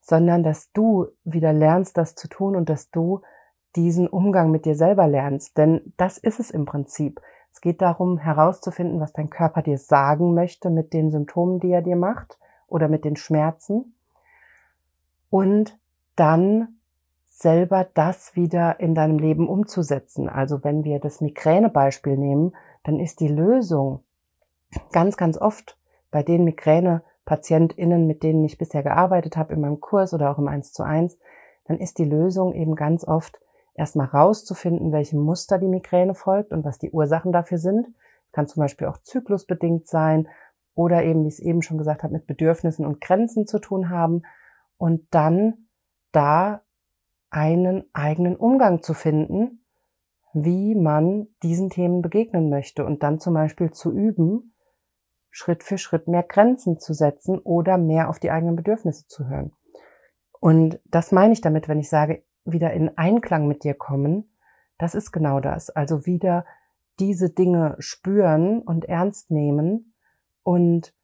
sondern 0.00 0.42
dass 0.42 0.72
du 0.72 1.06
wieder 1.24 1.52
lernst, 1.52 1.98
das 1.98 2.14
zu 2.14 2.28
tun 2.28 2.56
und 2.56 2.68
dass 2.68 2.90
du 2.90 3.20
diesen 3.76 4.06
Umgang 4.06 4.50
mit 4.50 4.64
dir 4.64 4.76
selber 4.76 5.06
lernst. 5.06 5.58
Denn 5.58 5.92
das 5.96 6.18
ist 6.18 6.40
es 6.40 6.50
im 6.50 6.64
Prinzip. 6.64 7.20
Es 7.54 7.60
geht 7.60 7.80
darum, 7.80 8.18
herauszufinden, 8.18 8.98
was 8.98 9.12
dein 9.12 9.30
Körper 9.30 9.62
dir 9.62 9.78
sagen 9.78 10.34
möchte 10.34 10.70
mit 10.70 10.92
den 10.92 11.12
Symptomen, 11.12 11.60
die 11.60 11.70
er 11.70 11.82
dir 11.82 11.94
macht 11.94 12.36
oder 12.66 12.88
mit 12.88 13.04
den 13.04 13.14
Schmerzen. 13.14 13.94
Und 15.30 15.78
dann 16.16 16.80
selber 17.26 17.86
das 17.94 18.34
wieder 18.34 18.80
in 18.80 18.96
deinem 18.96 19.20
Leben 19.20 19.48
umzusetzen. 19.48 20.28
Also 20.28 20.64
wenn 20.64 20.82
wir 20.82 20.98
das 20.98 21.20
Migränebeispiel 21.20 22.16
nehmen, 22.16 22.56
dann 22.82 22.98
ist 22.98 23.20
die 23.20 23.28
Lösung 23.28 24.00
ganz, 24.90 25.16
ganz 25.16 25.38
oft 25.38 25.78
bei 26.10 26.24
den 26.24 26.42
Migräne-PatientInnen, 26.42 28.04
mit 28.04 28.24
denen 28.24 28.44
ich 28.44 28.58
bisher 28.58 28.82
gearbeitet 28.82 29.36
habe, 29.36 29.54
in 29.54 29.60
meinem 29.60 29.80
Kurs 29.80 30.12
oder 30.12 30.32
auch 30.32 30.38
im 30.38 30.48
1 30.48 30.72
zu 30.72 30.82
1, 30.82 31.18
dann 31.66 31.78
ist 31.78 31.98
die 31.98 32.04
Lösung 32.04 32.52
eben 32.52 32.74
ganz 32.74 33.06
oft 33.06 33.38
erstmal 33.74 34.06
rauszufinden, 34.06 34.92
welchem 34.92 35.20
Muster 35.20 35.58
die 35.58 35.68
Migräne 35.68 36.14
folgt 36.14 36.52
und 36.52 36.64
was 36.64 36.78
die 36.78 36.90
Ursachen 36.90 37.32
dafür 37.32 37.58
sind. 37.58 37.88
Kann 38.32 38.46
zum 38.46 38.60
Beispiel 38.60 38.86
auch 38.86 38.98
zyklusbedingt 38.98 39.86
sein 39.86 40.28
oder 40.74 41.04
eben, 41.04 41.24
wie 41.24 41.28
ich 41.28 41.34
es 41.34 41.40
eben 41.40 41.62
schon 41.62 41.78
gesagt 41.78 42.02
habe, 42.02 42.12
mit 42.12 42.26
Bedürfnissen 42.26 42.86
und 42.86 43.00
Grenzen 43.00 43.46
zu 43.46 43.58
tun 43.58 43.90
haben 43.90 44.22
und 44.76 45.06
dann 45.10 45.68
da 46.12 46.62
einen 47.30 47.84
eigenen 47.92 48.36
Umgang 48.36 48.82
zu 48.82 48.94
finden, 48.94 49.64
wie 50.32 50.74
man 50.74 51.28
diesen 51.42 51.70
Themen 51.70 52.02
begegnen 52.02 52.50
möchte 52.50 52.84
und 52.84 53.02
dann 53.02 53.20
zum 53.20 53.34
Beispiel 53.34 53.70
zu 53.70 53.92
üben, 53.92 54.54
Schritt 55.30 55.64
für 55.64 55.78
Schritt 55.78 56.06
mehr 56.06 56.22
Grenzen 56.22 56.78
zu 56.78 56.92
setzen 56.92 57.38
oder 57.40 57.76
mehr 57.76 58.08
auf 58.08 58.20
die 58.20 58.30
eigenen 58.30 58.54
Bedürfnisse 58.54 59.06
zu 59.08 59.28
hören. 59.28 59.52
Und 60.40 60.80
das 60.84 61.10
meine 61.10 61.32
ich 61.32 61.40
damit, 61.40 61.68
wenn 61.68 61.80
ich 61.80 61.88
sage, 61.88 62.22
wieder 62.44 62.72
in 62.72 62.96
Einklang 62.96 63.46
mit 63.46 63.64
dir 63.64 63.74
kommen, 63.74 64.30
das 64.78 64.94
ist 64.94 65.12
genau 65.12 65.40
das. 65.40 65.70
Also 65.70 66.06
wieder 66.06 66.44
diese 66.98 67.30
Dinge 67.30 67.76
spüren 67.78 68.60
und 68.60 68.84
ernst 68.84 69.30
nehmen 69.30 69.94
und 70.42 70.94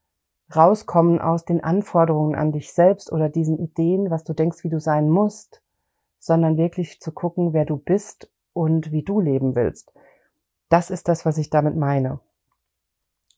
rauskommen 0.54 1.20
aus 1.20 1.44
den 1.44 1.62
Anforderungen 1.62 2.34
an 2.34 2.52
dich 2.52 2.72
selbst 2.72 3.12
oder 3.12 3.28
diesen 3.28 3.58
Ideen, 3.58 4.10
was 4.10 4.24
du 4.24 4.32
denkst, 4.32 4.64
wie 4.64 4.68
du 4.68 4.80
sein 4.80 5.08
musst, 5.08 5.62
sondern 6.18 6.56
wirklich 6.56 7.00
zu 7.00 7.12
gucken, 7.12 7.52
wer 7.52 7.64
du 7.64 7.76
bist 7.76 8.30
und 8.52 8.92
wie 8.92 9.02
du 9.02 9.20
leben 9.20 9.54
willst. 9.54 9.92
Das 10.68 10.90
ist 10.90 11.08
das, 11.08 11.24
was 11.24 11.38
ich 11.38 11.50
damit 11.50 11.76
meine. 11.76 12.20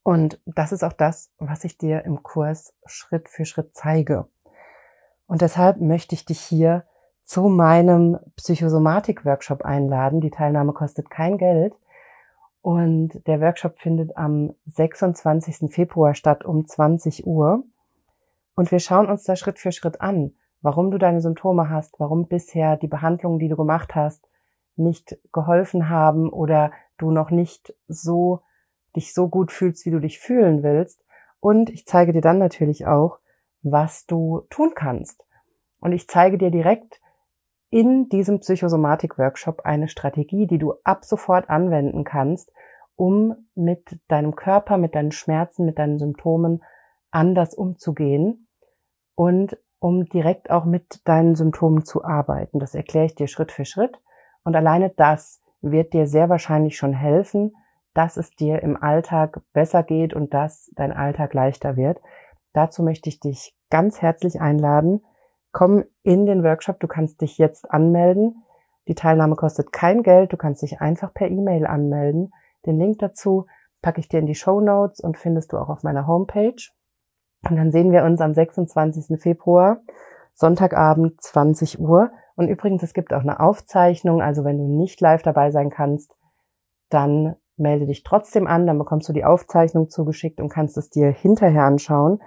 Und 0.03 0.41
das 0.45 0.71
ist 0.71 0.83
auch 0.83 0.93
das, 0.93 1.31
was 1.37 1.63
ich 1.63 1.77
dir 1.77 2.03
im 2.03 2.23
Kurs 2.23 2.75
Schritt 2.85 3.29
für 3.29 3.45
Schritt 3.45 3.73
zeige. 3.73 4.27
Und 5.27 5.41
deshalb 5.41 5.79
möchte 5.79 6.13
ich 6.13 6.25
dich 6.25 6.41
hier 6.41 6.85
zu 7.23 7.43
meinem 7.43 8.19
Psychosomatik-Workshop 8.35 9.63
einladen. 9.63 10.21
Die 10.21 10.29
Teilnahme 10.29 10.73
kostet 10.73 11.09
kein 11.09 11.37
Geld. 11.37 11.73
Und 12.61 13.27
der 13.27 13.41
Workshop 13.41 13.79
findet 13.79 14.15
am 14.15 14.53
26. 14.65 15.73
Februar 15.73 16.13
statt 16.15 16.45
um 16.45 16.65
20 16.65 17.25
Uhr. 17.25 17.63
Und 18.55 18.71
wir 18.71 18.79
schauen 18.79 19.09
uns 19.09 19.23
da 19.23 19.35
Schritt 19.35 19.59
für 19.59 19.71
Schritt 19.71 19.99
an, 19.99 20.33
warum 20.61 20.91
du 20.91 20.97
deine 20.97 21.21
Symptome 21.21 21.69
hast, 21.69 21.99
warum 21.99 22.27
bisher 22.27 22.77
die 22.77 22.87
Behandlungen, 22.87 23.39
die 23.39 23.49
du 23.49 23.57
gemacht 23.57 23.95
hast, 23.95 24.29
nicht 24.75 25.17
geholfen 25.31 25.89
haben 25.89 26.29
oder 26.29 26.71
du 26.97 27.11
noch 27.11 27.31
nicht 27.31 27.73
so 27.87 28.41
dich 28.95 29.13
so 29.13 29.27
gut 29.27 29.51
fühlst, 29.51 29.85
wie 29.85 29.91
du 29.91 29.99
dich 29.99 30.19
fühlen 30.19 30.63
willst. 30.63 31.03
Und 31.39 31.69
ich 31.69 31.85
zeige 31.85 32.13
dir 32.13 32.21
dann 32.21 32.37
natürlich 32.37 32.85
auch, 32.85 33.19
was 33.61 34.05
du 34.05 34.45
tun 34.49 34.71
kannst. 34.75 35.25
Und 35.79 35.91
ich 35.91 36.07
zeige 36.07 36.37
dir 36.37 36.51
direkt 36.51 37.01
in 37.73 38.07
diesem 38.07 38.39
Psychosomatik-Workshop 38.39 39.61
eine 39.61 39.87
Strategie, 39.87 40.45
die 40.45 40.59
du 40.59 40.75
ab 40.83 41.03
sofort 41.05 41.49
anwenden 41.49 42.03
kannst, 42.03 42.51
um 42.95 43.33
mit 43.55 43.99
deinem 44.07 44.35
Körper, 44.35 44.77
mit 44.77 44.93
deinen 44.93 45.11
Schmerzen, 45.11 45.65
mit 45.65 45.79
deinen 45.79 45.97
Symptomen 45.97 46.61
anders 47.09 47.55
umzugehen 47.55 48.47
und 49.15 49.57
um 49.79 50.05
direkt 50.05 50.51
auch 50.51 50.65
mit 50.65 51.01
deinen 51.07 51.33
Symptomen 51.33 51.83
zu 51.83 52.03
arbeiten. 52.03 52.59
Das 52.59 52.75
erkläre 52.75 53.07
ich 53.07 53.15
dir 53.15 53.25
Schritt 53.27 53.51
für 53.51 53.65
Schritt. 53.65 53.99
Und 54.43 54.55
alleine 54.55 54.91
das 54.91 55.41
wird 55.61 55.93
dir 55.93 56.05
sehr 56.05 56.29
wahrscheinlich 56.29 56.77
schon 56.77 56.93
helfen, 56.93 57.55
dass 57.95 58.17
es 58.17 58.35
dir 58.35 58.61
im 58.61 58.77
Alltag 58.77 59.41
besser 59.51 59.81
geht 59.81 60.13
und 60.13 60.35
dass 60.35 60.71
dein 60.75 60.91
Alltag 60.91 61.33
leichter 61.33 61.75
wird. 61.75 61.99
Dazu 62.53 62.83
möchte 62.83 63.09
ich 63.09 63.19
dich 63.19 63.57
ganz 63.71 63.99
herzlich 63.99 64.41
einladen. 64.41 65.01
Komm 65.53 65.85
in 66.01 66.25
den 66.25 66.43
Workshop. 66.43 66.81
Du 66.81 66.87
kannst 66.87 67.21
dich 67.21 67.37
jetzt 67.37 67.71
anmelden. 67.71 68.43
Die 68.87 68.95
Teilnahme 68.95 69.35
kostet 69.35 69.71
kein 69.71 70.03
Geld. 70.03 70.33
Du 70.33 70.37
kannst 70.37 70.61
dich 70.61 70.81
einfach 70.81 71.13
per 71.13 71.29
E-Mail 71.29 71.65
anmelden. 71.65 72.33
Den 72.65 72.77
Link 72.79 72.99
dazu 72.99 73.45
packe 73.81 74.01
ich 74.01 74.09
dir 74.09 74.19
in 74.19 74.25
die 74.25 74.35
Show 74.35 74.59
Notes 74.59 74.99
und 74.99 75.17
findest 75.17 75.53
du 75.53 75.57
auch 75.57 75.69
auf 75.69 75.83
meiner 75.83 76.07
Homepage. 76.07 76.55
Und 77.49 77.55
dann 77.55 77.71
sehen 77.71 77.91
wir 77.91 78.03
uns 78.03 78.19
am 78.19 78.33
26. 78.33 79.21
Februar, 79.21 79.81
Sonntagabend, 80.33 81.21
20 81.21 81.79
Uhr. 81.79 82.11
Und 82.35 82.47
übrigens, 82.47 82.81
es 82.83 82.93
gibt 82.93 83.13
auch 83.13 83.21
eine 83.21 83.39
Aufzeichnung, 83.39 84.21
also 84.21 84.43
wenn 84.43 84.57
du 84.57 84.67
nicht 84.67 84.99
live 85.01 85.21
dabei 85.21 85.51
sein 85.51 85.69
kannst, 85.69 86.15
dann 86.89 87.35
melde 87.57 87.85
dich 87.85 88.03
trotzdem 88.03 88.47
an, 88.47 88.65
dann 88.65 88.79
bekommst 88.79 89.07
du 89.07 89.13
die 89.13 89.25
Aufzeichnung 89.25 89.89
zugeschickt 89.89 90.41
und 90.41 90.49
kannst 90.49 90.77
es 90.77 90.89
dir 90.89 91.09
hinterher 91.09 91.63
anschauen. 91.63 92.21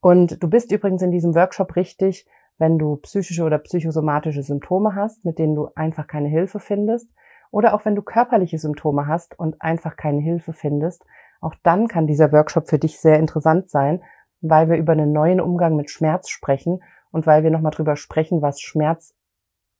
Und 0.00 0.42
du 0.42 0.50
bist 0.50 0.70
übrigens 0.70 1.02
in 1.02 1.10
diesem 1.10 1.34
Workshop 1.34 1.76
richtig, 1.76 2.26
wenn 2.58 2.78
du 2.78 2.96
psychische 2.96 3.44
oder 3.44 3.58
psychosomatische 3.58 4.42
Symptome 4.42 4.94
hast, 4.94 5.24
mit 5.24 5.38
denen 5.38 5.54
du 5.54 5.68
einfach 5.74 6.06
keine 6.06 6.28
Hilfe 6.28 6.60
findest, 6.60 7.08
oder 7.50 7.74
auch 7.74 7.84
wenn 7.84 7.94
du 7.94 8.02
körperliche 8.02 8.58
Symptome 8.58 9.06
hast 9.06 9.38
und 9.38 9.60
einfach 9.62 9.96
keine 9.96 10.20
Hilfe 10.20 10.52
findest. 10.52 11.04
Auch 11.40 11.54
dann 11.62 11.88
kann 11.88 12.06
dieser 12.06 12.32
Workshop 12.32 12.68
für 12.68 12.78
dich 12.78 12.98
sehr 12.98 13.18
interessant 13.18 13.70
sein, 13.70 14.02
weil 14.40 14.68
wir 14.68 14.76
über 14.76 14.92
einen 14.92 15.12
neuen 15.12 15.40
Umgang 15.40 15.76
mit 15.76 15.90
Schmerz 15.90 16.28
sprechen 16.28 16.82
und 17.10 17.26
weil 17.26 17.42
wir 17.42 17.50
nochmal 17.50 17.72
drüber 17.72 17.96
sprechen, 17.96 18.42
was 18.42 18.60
Schmerz 18.60 19.14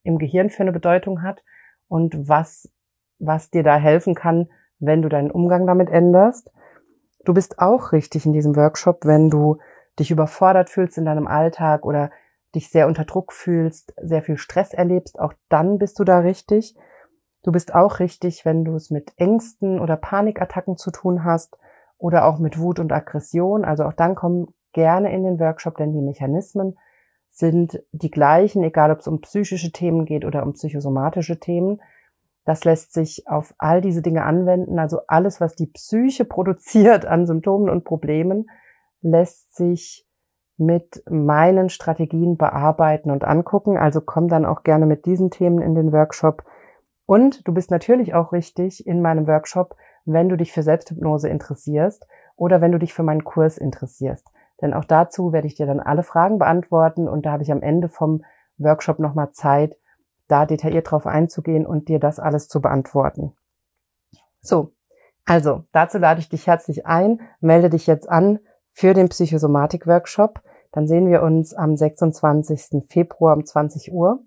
im 0.02 0.18
Gehirn 0.18 0.50
für 0.50 0.62
eine 0.62 0.72
Bedeutung 0.72 1.22
hat 1.22 1.42
und 1.88 2.28
was, 2.28 2.72
was 3.18 3.50
dir 3.50 3.62
da 3.62 3.76
helfen 3.76 4.14
kann, 4.14 4.48
wenn 4.78 5.02
du 5.02 5.08
deinen 5.08 5.30
Umgang 5.30 5.66
damit 5.66 5.90
änderst. 5.90 6.50
Du 7.24 7.34
bist 7.34 7.58
auch 7.58 7.92
richtig 7.92 8.24
in 8.24 8.32
diesem 8.32 8.56
Workshop, 8.56 9.04
wenn 9.04 9.28
du 9.28 9.58
dich 9.98 10.10
überfordert 10.10 10.70
fühlst 10.70 10.96
in 10.96 11.04
deinem 11.04 11.26
Alltag 11.26 11.84
oder 11.84 12.10
dich 12.54 12.70
sehr 12.70 12.86
unter 12.86 13.04
Druck 13.04 13.32
fühlst, 13.32 13.94
sehr 14.02 14.22
viel 14.22 14.38
Stress 14.38 14.72
erlebst, 14.72 15.18
auch 15.18 15.34
dann 15.48 15.78
bist 15.78 15.98
du 15.98 16.04
da 16.04 16.20
richtig. 16.20 16.76
Du 17.42 17.52
bist 17.52 17.74
auch 17.74 18.00
richtig, 18.00 18.44
wenn 18.44 18.64
du 18.64 18.74
es 18.74 18.90
mit 18.90 19.12
Ängsten 19.16 19.80
oder 19.80 19.96
Panikattacken 19.96 20.76
zu 20.76 20.90
tun 20.90 21.24
hast 21.24 21.56
oder 21.96 22.26
auch 22.26 22.38
mit 22.38 22.58
Wut 22.58 22.78
und 22.78 22.92
Aggression. 22.92 23.64
Also 23.64 23.84
auch 23.84 23.92
dann 23.92 24.14
komm 24.14 24.48
gerne 24.72 25.12
in 25.12 25.24
den 25.24 25.38
Workshop, 25.38 25.76
denn 25.76 25.92
die 25.92 26.00
Mechanismen 26.00 26.78
sind 27.28 27.82
die 27.92 28.10
gleichen, 28.10 28.62
egal 28.64 28.90
ob 28.90 29.00
es 29.00 29.08
um 29.08 29.20
psychische 29.20 29.70
Themen 29.70 30.04
geht 30.04 30.24
oder 30.24 30.42
um 30.42 30.54
psychosomatische 30.54 31.38
Themen. 31.38 31.80
Das 32.44 32.64
lässt 32.64 32.94
sich 32.94 33.28
auf 33.28 33.54
all 33.58 33.80
diese 33.80 34.02
Dinge 34.02 34.24
anwenden. 34.24 34.78
Also 34.78 35.00
alles, 35.06 35.40
was 35.40 35.54
die 35.54 35.66
Psyche 35.66 36.24
produziert 36.26 37.04
an 37.04 37.26
Symptomen 37.26 37.68
und 37.68 37.84
Problemen, 37.84 38.48
lässt 39.00 39.54
sich 39.54 40.07
mit 40.58 41.02
meinen 41.08 41.70
Strategien 41.70 42.36
bearbeiten 42.36 43.10
und 43.10 43.24
angucken. 43.24 43.78
Also 43.78 44.00
komm 44.00 44.28
dann 44.28 44.44
auch 44.44 44.64
gerne 44.64 44.86
mit 44.86 45.06
diesen 45.06 45.30
Themen 45.30 45.62
in 45.62 45.74
den 45.74 45.92
Workshop. 45.92 46.44
Und 47.06 47.46
du 47.46 47.54
bist 47.54 47.70
natürlich 47.70 48.14
auch 48.14 48.32
richtig 48.32 48.86
in 48.86 49.00
meinem 49.00 49.26
Workshop, 49.26 49.76
wenn 50.04 50.28
du 50.28 50.36
dich 50.36 50.52
für 50.52 50.62
Selbsthypnose 50.62 51.28
interessierst 51.28 52.06
oder 52.36 52.60
wenn 52.60 52.72
du 52.72 52.78
dich 52.78 52.92
für 52.92 53.02
meinen 53.02 53.24
Kurs 53.24 53.56
interessierst. 53.56 54.26
Denn 54.60 54.74
auch 54.74 54.84
dazu 54.84 55.32
werde 55.32 55.46
ich 55.46 55.54
dir 55.54 55.66
dann 55.66 55.80
alle 55.80 56.02
Fragen 56.02 56.38
beantworten 56.38 57.08
und 57.08 57.24
da 57.24 57.32
habe 57.32 57.42
ich 57.42 57.52
am 57.52 57.62
Ende 57.62 57.88
vom 57.88 58.24
Workshop 58.58 58.98
nochmal 58.98 59.30
Zeit, 59.30 59.76
da 60.26 60.44
detailliert 60.44 60.90
drauf 60.90 61.06
einzugehen 61.06 61.66
und 61.66 61.88
dir 61.88 62.00
das 62.00 62.18
alles 62.18 62.48
zu 62.48 62.60
beantworten. 62.60 63.32
So, 64.40 64.72
also 65.24 65.64
dazu 65.72 65.98
lade 65.98 66.20
ich 66.20 66.28
dich 66.28 66.46
herzlich 66.46 66.86
ein, 66.86 67.20
melde 67.40 67.70
dich 67.70 67.86
jetzt 67.86 68.08
an 68.08 68.40
für 68.70 68.94
den 68.94 69.08
Psychosomatik-Workshop. 69.08 70.40
Dann 70.72 70.86
sehen 70.86 71.08
wir 71.08 71.22
uns 71.22 71.54
am 71.54 71.76
26. 71.76 72.84
Februar 72.88 73.36
um 73.36 73.44
20 73.44 73.92
Uhr. 73.92 74.22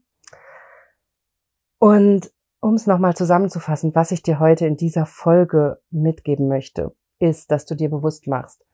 Und 1.80 2.32
um 2.60 2.76
es 2.76 2.88
nochmal 2.88 3.16
zusammenzufassen, 3.16 3.96
was 3.96 4.12
ich 4.12 4.22
dir 4.22 4.40
heute 4.40 4.66
in 4.68 4.78
dieser 4.78 5.06
Folge 5.06 5.82
mitgeben 5.90 6.48
möchte, 6.48 6.96
ist, 7.20 7.52
dass 7.52 7.66
du 7.66 7.76
dir 7.76 7.90
bewusst 7.90 8.28
machst, 8.28 8.66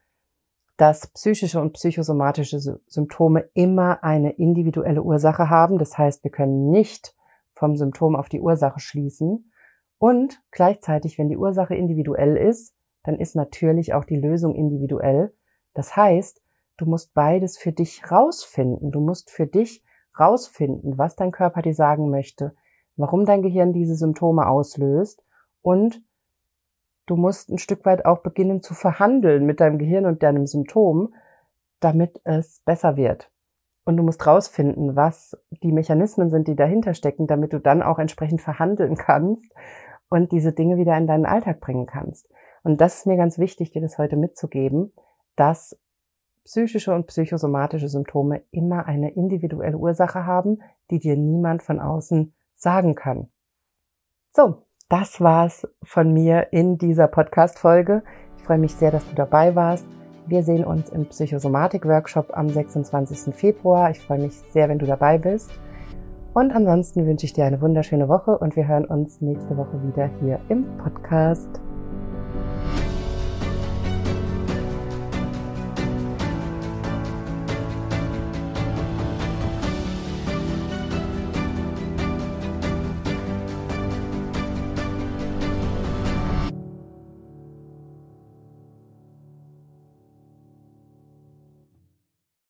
dass 0.75 1.08
psychische 1.08 1.62
und 1.62 1.73
psychosomatische 1.73 2.60
Symptome 2.60 3.49
immer 3.53 4.03
eine 4.03 4.32
individuelle 4.34 5.03
Ursache 5.03 5.49
haben. 5.49 5.77
Das 5.77 5.97
heißt, 5.97 6.23
wir 6.23 6.32
können 6.32 6.69
nicht 6.69 7.15
vom 7.53 7.75
Symptom 7.75 8.15
auf 8.15 8.30
die 8.30 8.41
Ursache 8.41 8.80
schließen. 8.80 9.51
Und 9.97 10.41
gleichzeitig, 10.51 11.17
wenn 11.17 11.30
die 11.30 11.38
Ursache 11.38 11.75
individuell 11.75 12.38
ist, 12.38 12.75
dann 13.03 13.19
ist 13.19 13.36
natürlich 13.36 13.93
auch 13.93 14.03
die 14.03 14.19
Lösung 14.19 14.53
individuell. 14.53 15.34
Das 15.73 15.95
heißt, 15.95 16.41
du 16.77 16.85
musst 16.85 17.13
beides 17.13 17.57
für 17.57 17.71
dich 17.71 18.09
rausfinden. 18.11 18.91
Du 18.91 18.99
musst 18.99 19.31
für 19.31 19.47
dich 19.47 19.83
rausfinden, 20.19 20.97
was 20.97 21.15
dein 21.15 21.31
Körper 21.31 21.61
dir 21.61 21.73
sagen 21.73 22.09
möchte, 22.09 22.55
warum 22.95 23.25
dein 23.25 23.41
Gehirn 23.41 23.73
diese 23.73 23.95
Symptome 23.95 24.47
auslöst 24.47 25.23
und 25.61 26.01
du 27.05 27.15
musst 27.15 27.49
ein 27.49 27.57
Stück 27.57 27.85
weit 27.85 28.05
auch 28.05 28.19
beginnen 28.19 28.61
zu 28.61 28.73
verhandeln 28.73 29.45
mit 29.45 29.59
deinem 29.59 29.77
Gehirn 29.77 30.05
und 30.05 30.23
deinem 30.23 30.47
Symptom, 30.47 31.13
damit 31.79 32.19
es 32.23 32.61
besser 32.65 32.97
wird. 32.97 33.31
Und 33.85 33.97
du 33.97 34.03
musst 34.03 34.25
rausfinden, 34.25 34.95
was 34.95 35.37
die 35.63 35.71
Mechanismen 35.71 36.29
sind, 36.29 36.47
die 36.47 36.55
dahinter 36.55 36.93
stecken, 36.93 37.27
damit 37.27 37.53
du 37.53 37.59
dann 37.59 37.81
auch 37.81 37.99
entsprechend 37.99 38.41
verhandeln 38.41 38.95
kannst 38.97 39.53
und 40.09 40.31
diese 40.31 40.53
Dinge 40.53 40.77
wieder 40.77 40.97
in 40.97 41.07
deinen 41.07 41.25
Alltag 41.25 41.59
bringen 41.59 41.85
kannst. 41.85 42.29
Und 42.63 42.81
das 42.81 42.97
ist 42.97 43.05
mir 43.07 43.17
ganz 43.17 43.37
wichtig, 43.37 43.71
dir 43.71 43.81
das 43.81 43.97
heute 43.97 44.17
mitzugeben, 44.17 44.91
dass 45.35 45.79
psychische 46.47 46.95
und 46.95 47.07
psychosomatische 47.07 47.89
Symptome 47.89 48.41
immer 48.51 48.86
eine 48.86 49.12
individuelle 49.12 49.77
Ursache 49.77 50.25
haben, 50.25 50.60
die 50.89 50.97
dir 50.97 51.17
niemand 51.17 51.62
von 51.62 51.81
außen 51.81 52.33
sagen 52.53 52.95
kann. 52.95 53.27
So, 54.29 54.63
das 54.88 55.19
war's 55.19 55.67
von 55.83 56.13
mir 56.13 56.53
in 56.53 56.77
dieser 56.77 57.07
Podcast-Folge. 57.07 58.01
Ich 58.38 58.43
freue 58.43 58.60
mich 58.60 58.73
sehr, 58.75 58.91
dass 58.91 59.07
du 59.10 59.13
dabei 59.13 59.55
warst. 59.55 59.86
Wir 60.25 60.41
sehen 60.41 60.63
uns 60.63 60.89
im 60.89 61.07
Psychosomatik-Workshop 61.07 62.29
am 62.31 62.47
26. 62.49 63.36
Februar. 63.36 63.91
Ich 63.91 63.99
freue 63.99 64.19
mich 64.19 64.39
sehr, 64.53 64.69
wenn 64.69 64.79
du 64.79 64.86
dabei 64.86 65.17
bist. 65.17 65.51
Und 66.33 66.51
ansonsten 66.53 67.05
wünsche 67.05 67.25
ich 67.25 67.33
dir 67.33 67.43
eine 67.43 67.60
wunderschöne 67.60 68.07
Woche 68.07 68.38
und 68.38 68.55
wir 68.55 68.67
hören 68.67 68.86
uns 68.86 69.19
nächste 69.19 69.57
Woche 69.57 69.83
wieder 69.83 70.10
hier 70.21 70.39
im 70.47 70.77
Podcast. 70.77 71.66